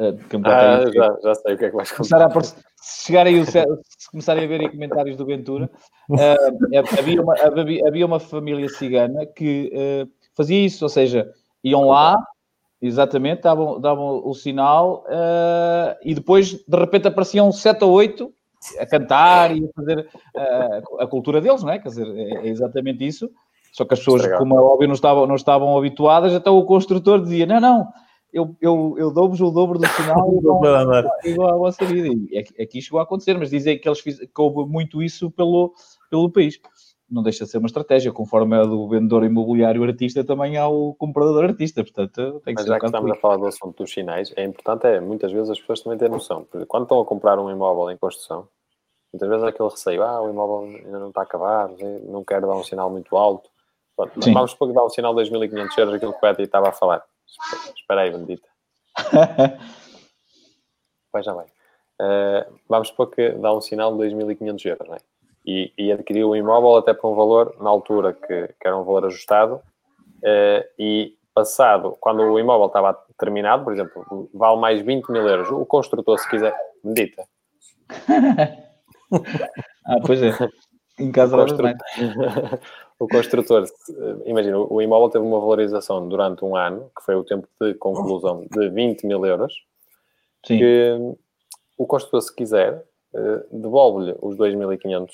[0.00, 2.28] uh, ah, já, já, sei o que é que vais contar.
[2.76, 3.64] Se chegarem se
[4.10, 5.70] começarem a ver aí comentários do Ventura,
[6.10, 9.72] uh, havia, uma, havia, havia, uma família cigana que
[10.34, 11.32] fazia isso, ou seja,
[11.62, 12.16] iam lá,
[12.82, 15.04] exatamente, davam, davam o sinal
[16.02, 18.32] e depois de repente apareciam sete ou oito
[18.78, 20.08] a cantar e a fazer
[20.98, 21.78] a cultura deles, não é?
[21.78, 23.30] Quer dizer, é, é exatamente isso.
[23.72, 24.42] Só que as pessoas, Estragado.
[24.42, 27.88] como é óbvio, não estavam, não estavam habituadas, então o construtor dizia: não, não,
[28.32, 30.28] eu, eu, eu dou-vos o dobro do sinal
[31.24, 32.08] igual à vossa vida.
[32.30, 35.30] E aqui, aqui chegou a acontecer, mas dizem que eles fiz, que houve muito isso
[35.30, 35.72] pelo,
[36.10, 36.58] pelo país.
[37.08, 40.94] Não deixa de ser uma estratégia, conforme a do vendedor imobiliário artista, também há o
[40.94, 43.82] comprador artista, portanto tem que mas ser já um que estamos a falar do assunto
[43.82, 47.00] dos sinais, é importante, é, muitas vezes as pessoas também têm noção, porque quando estão
[47.00, 48.48] a comprar um imóvel em construção,
[49.12, 52.56] muitas vezes há aquele receio, ah, o imóvel ainda não está acabado, não quero dar
[52.56, 53.48] um sinal muito alto,
[53.96, 56.72] Pronto, vamos para dar um sinal de 2.500 euros, aquilo que o Betty estava a
[56.72, 57.02] falar.
[57.74, 58.46] Espera aí, bendita.
[61.10, 61.46] Vai, já vai.
[61.98, 64.98] Uh, vamos supor que dá um sinal de 2.500 euros, não é?
[65.46, 68.84] E, e adquiriu o imóvel até por um valor, na altura, que, que era um
[68.84, 75.08] valor ajustado, uh, e passado, quando o imóvel estava terminado, por exemplo, vale mais 20
[75.10, 77.24] mil euros, o construtor, se quiser, bendita.
[79.86, 80.30] ah, pois é.
[80.98, 81.74] Em casa o construtor,
[82.98, 83.64] o construtor,
[84.24, 88.46] imagina, o imóvel teve uma valorização durante um ano, que foi o tempo de conclusão
[88.50, 89.52] de 20 mil euros,
[90.46, 90.58] Sim.
[90.58, 90.98] que
[91.76, 92.82] o construtor, se quiser,
[93.14, 95.10] eh, devolve-lhe os 2.500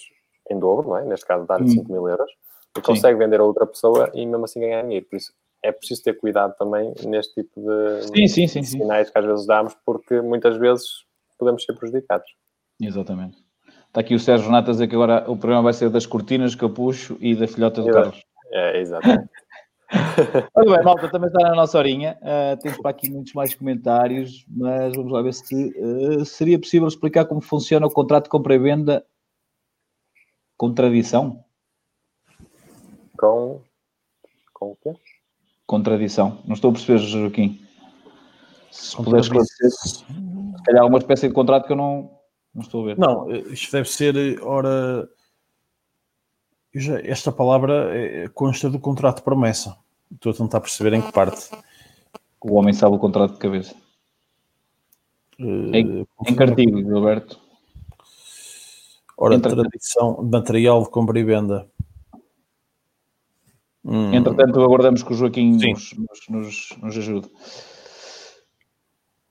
[0.51, 1.05] em dobro, não é?
[1.05, 1.67] neste caso hum.
[1.67, 2.31] 5 mil euros,
[2.77, 5.07] e consegue vender a outra pessoa e mesmo assim ganhar dinheiro.
[5.07, 5.33] Por isso
[5.63, 9.47] é preciso ter cuidado também neste tipo de, sim, sim, sim, sinais que às vezes
[9.47, 11.05] damos, porque muitas vezes
[11.39, 12.27] podemos ser prejudicados.
[12.81, 13.39] Exatamente.
[13.87, 16.55] Está aqui o Sérgio Nato a dizer que agora o programa vai ser das cortinas,
[16.55, 18.25] capucho e da filhota do é, Carlos.
[18.51, 19.29] É, exatamente.
[20.55, 22.19] Olha bem, malta, também está na nossa horinha.
[22.23, 26.89] Uh, temos para aqui muitos mais comentários, mas vamos lá ver se uh, seria possível
[26.89, 29.05] explicar como funciona o contrato de compra e venda
[30.63, 31.45] com tradição.
[33.19, 33.61] Com.
[34.55, 34.95] Com o quê?
[35.67, 36.41] Contradição.
[36.45, 37.61] Não estou a perceber, Joaquim.
[38.71, 40.05] Se puderes esclarecer, se
[40.65, 42.17] calhar uma espécie de contrato que eu não,
[42.55, 42.97] não estou a ver.
[42.97, 45.09] Não, isto deve ser, ora.
[46.73, 49.77] Já, esta palavra é, consta do contrato de promessa.
[50.13, 51.51] Estou a tentar perceber em que parte.
[52.41, 53.75] O homem sabe o contrato de cabeça.
[55.41, 57.52] Uh, em, em cartigo, Gilberto.
[59.17, 59.55] Ora, Entre...
[59.55, 61.69] tradição, material de compra e venda.
[63.85, 64.13] Hum.
[64.15, 67.29] Entretanto, aguardamos que o Joaquim nos, nos, nos, nos ajude.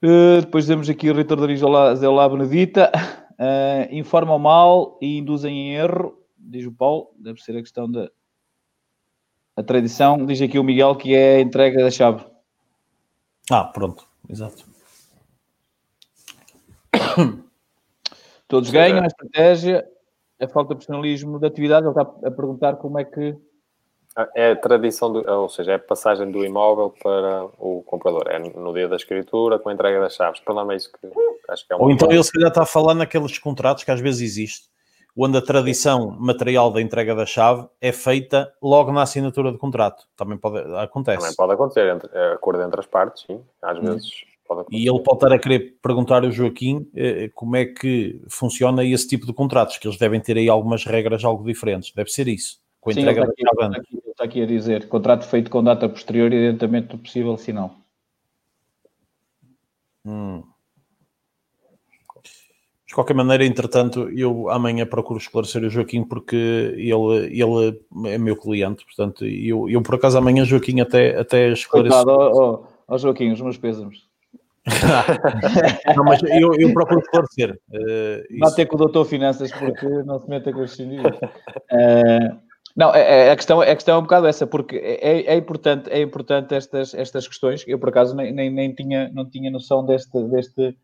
[0.04, 2.92] Uh, depois temos aqui o Reitor da Zé Benedita.
[3.42, 7.08] Uh, informam mal e induzem em erro, diz o Paulo.
[7.18, 8.08] Deve ser a questão da
[9.56, 10.24] a tradição.
[10.28, 12.24] Diz aqui o Miguel que é a entrega da chave.
[13.50, 14.64] Ah, pronto, exato.
[18.52, 19.88] Todos ganham a estratégia,
[20.38, 21.88] a falta de profissionalismo da atividade.
[21.88, 23.34] Ele está a perguntar como é que
[24.36, 28.28] é a tradição, do, ou seja, é a passagem do imóvel para o comprador.
[28.28, 30.42] É no dia da escritura, com a entrega das chaves.
[30.42, 31.08] Para lá é isso que
[31.48, 34.02] acho que é Ou então ele se calhar está a falar naqueles contratos que às
[34.02, 34.68] vezes existe,
[35.18, 40.04] onde a tradição material da entrega da chave é feita logo na assinatura do contrato.
[40.18, 41.20] Também pode acontece.
[41.20, 43.42] Também pode acontecer, entre, é acordo entre as partes, sim.
[43.62, 43.82] Às hum.
[43.82, 44.31] vezes.
[44.72, 49.08] E ele pode estar a querer perguntar ao Joaquim eh, como é que funciona esse
[49.08, 51.94] tipo de contratos, que eles devem ter aí algumas regras algo diferentes.
[51.94, 54.90] Deve ser isso com a entrega Sim, está, aqui, está, aqui, está aqui a dizer,
[54.90, 57.76] contrato feito com data posterior e adiantamento do possível sinal.
[60.04, 60.44] Hum.
[62.88, 66.36] De qualquer maneira, entretanto, eu amanhã procuro esclarecer o Joaquim porque
[66.76, 72.04] ele, ele é meu cliente, portanto, eu, eu por acaso amanhã, Joaquim, até, até esclarecer.
[72.04, 74.11] Coitado, ó, ó, Joaquim, os meus pésamos.
[75.96, 77.60] não, mas eu, eu procuro esclarecer.
[77.70, 81.18] Uh, Vai ter com o doutor Finanças porque não se meta com os indivíduos.
[81.18, 82.38] Uh,
[82.78, 85.90] não, é, é, a, questão, a questão é um bocado essa, porque é, é, importante,
[85.90, 87.64] é importante estas, estas questões.
[87.68, 90.78] Eu, por acaso, nem, nem, nem tinha, não tinha noção deste, deste,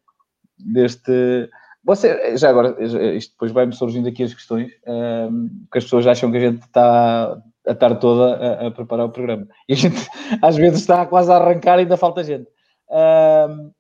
[0.58, 1.50] deste.
[1.86, 2.76] Você, já agora,
[3.16, 6.62] isto depois vai-me surgindo aqui as questões, um, que as pessoas acham que a gente
[6.64, 9.48] está a tarde toda a, a, preparar o programa.
[9.70, 10.08] E a gente,
[10.42, 12.48] às vezes, está quase a arrancar e ainda falta gente.
[12.90, 13.72] Um,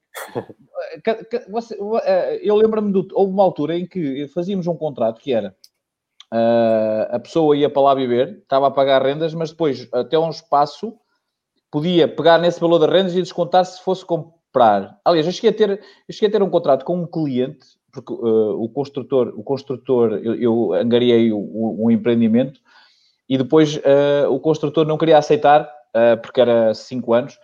[1.49, 1.77] você,
[2.41, 5.55] eu lembro-me de houve uma altura em que fazíamos um contrato que era
[6.33, 10.29] Uh, a pessoa ia para lá viver, estava a pagar rendas, mas depois, até um
[10.29, 10.93] espaço,
[11.71, 14.99] podia pegar nesse valor de rendas e descontar se fosse comprar.
[15.05, 18.11] Aliás, eu cheguei a ter, eu cheguei a ter um contrato com um cliente, porque
[18.11, 22.59] uh, o construtor, o construtor eu, eu angariei o, o, empreendimento
[23.29, 25.71] e depois uh, o construtor não queria aceitar,
[26.21, 27.39] porque era 5 anos,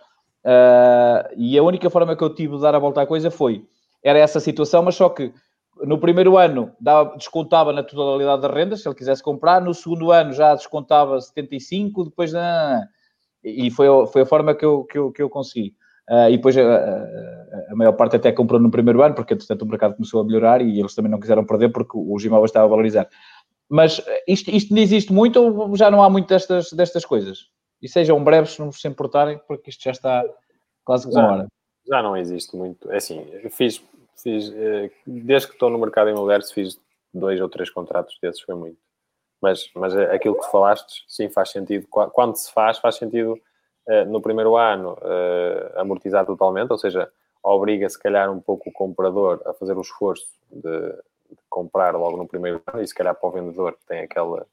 [1.36, 3.64] e a única forma que eu tive de dar a volta à coisa foi,
[4.02, 5.32] era essa situação, mas só que
[5.82, 10.12] no primeiro ano dava, descontava na totalidade das rendas, se ele quisesse comprar, no segundo
[10.12, 12.32] ano já descontava 75, depois...
[13.42, 15.74] e foi, foi a forma que eu, que eu, que eu consegui.
[16.08, 19.62] Uh, e depois a, a, a, maior parte até comprou no primeiro ano, porque entretanto
[19.62, 22.66] o mercado começou a melhorar e eles também não quiseram perder porque os imóveis estavam
[22.66, 23.08] a valorizar.
[23.70, 27.48] Mas isto, isto existe muito ou já não há muito destas, destas coisas?
[27.84, 30.24] E sejam breves, se não se importarem, porque isto já está
[30.82, 31.46] quase com hora.
[31.86, 32.90] Já não existe muito.
[32.90, 33.84] É assim, fiz,
[34.16, 36.80] fiz eh, desde que estou no mercado imobiliário, fiz
[37.12, 38.78] dois ou três contratos desses, foi muito.
[39.38, 41.86] Mas, mas aquilo que falaste, sim, faz sentido.
[41.88, 43.38] Quando se faz, faz sentido
[43.86, 47.12] eh, no primeiro ano uh, amortizar totalmente, ou seja,
[47.42, 52.16] obriga se calhar um pouco o comprador a fazer o esforço de, de comprar logo
[52.16, 54.46] no primeiro ano e se calhar para o vendedor que tem aquela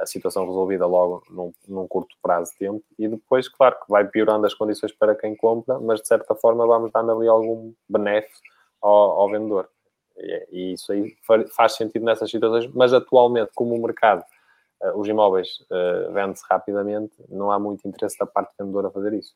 [0.00, 4.06] a situação resolvida logo num, num, curto prazo de tempo e depois, claro, que vai
[4.06, 8.42] piorando as condições para quem compra, mas de certa forma vamos dando ali algum benefício
[8.82, 9.68] ao, ao vendedor.
[10.16, 11.16] E, e isso aí
[11.54, 14.24] faz sentido nessas situações, mas atualmente, como o mercado
[14.82, 19.12] uh, os imóveis uh, vende-se rapidamente, não há muito interesse da parte vendedora a fazer
[19.14, 19.34] isso.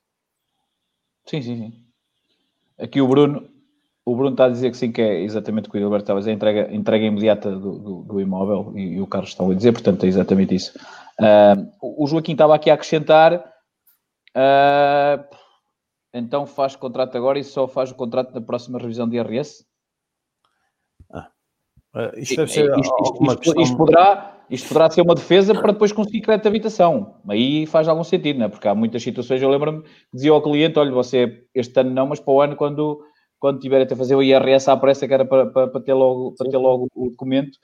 [1.24, 1.86] Sim, sim, sim.
[2.78, 3.48] Aqui o Bruno,
[4.04, 6.18] o Bruno está a dizer que sim, que é exatamente o que o Gilberto estava
[6.18, 9.50] a dizer, a entrega, entrega imediata do, do, do imóvel e, e, o Carlos estão
[9.50, 10.76] a dizer, portanto é exatamente isso.
[11.20, 13.34] Uh, o Joaquim estava aqui a acrescentar,
[14.36, 15.36] uh,
[16.12, 19.64] então faz contrato agora e só faz o contrato na próxima revisão de IRS?
[21.12, 21.30] Ah,
[21.94, 25.72] uh, isto deve ser isto, isto, isto, isto, poderá, isto poderá ser uma defesa para
[25.72, 27.20] depois conseguir crédito de habitação.
[27.28, 28.48] Aí faz algum sentido, não é?
[28.48, 32.18] Porque há muitas situações, eu lembro-me, dizia ao cliente, olha, você este ano não, mas
[32.18, 33.00] para o ano, quando,
[33.42, 36.32] quando tiver a fazer o IRS à pressa, que era para, para, para ter, logo,
[36.38, 37.56] para ter logo o documento,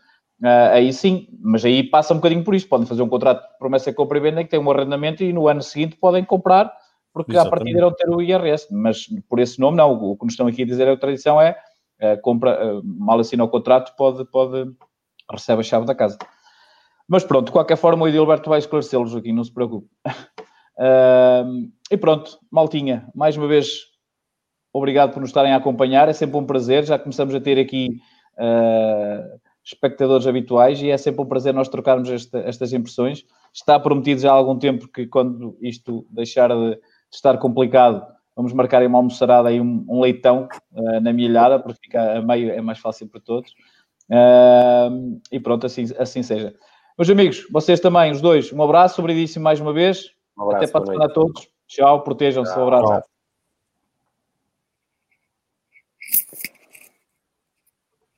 [0.43, 2.69] uh, aí sim, mas aí passa um bocadinho por isso.
[2.69, 5.33] Podem fazer um contrato de promessa de compra e venda que tem um arrendamento e
[5.33, 6.75] no ano seguinte podem comprar,
[7.13, 7.47] porque Exatamente.
[7.47, 8.67] à partida irão ter o IRS.
[8.73, 9.93] Mas por esse nome, não.
[9.93, 11.57] O que nos estão aqui a dizer a tradição é,
[12.03, 14.73] uh, compra, uh, mal assina o contrato, pode, pode,
[15.31, 16.19] recebe a chave da casa.
[17.07, 19.87] Mas pronto, de qualquer forma, o Edilberto vai esclarecê-los aqui, não se preocupe.
[20.77, 23.88] Uh, e pronto, maltinha, mais uma vez,
[24.79, 26.85] obrigado por nos estarem a acompanhar, é sempre um prazer.
[26.85, 28.01] Já começamos a ter aqui
[28.39, 33.25] uh, espectadores habituais e é sempre um prazer nós trocarmos esta, estas impressões.
[33.53, 36.81] Está prometido já há algum tempo que, quando isto deixar de, de
[37.13, 42.19] estar complicado, vamos marcar uma almoçarada e um, um leitão uh, na milhada, porque fica
[42.19, 43.51] a meio, é mais fácil para todos.
[44.11, 46.55] Uh, e pronto, assim, assim seja.
[46.97, 50.11] Meus amigos, vocês também, os dois, um abraço, obrigadíssimo mais uma vez.
[50.37, 51.49] Um abraço, Até para a semana a todos.
[51.67, 52.59] Tchau, protejam-se.
[52.59, 53.18] Um abraço.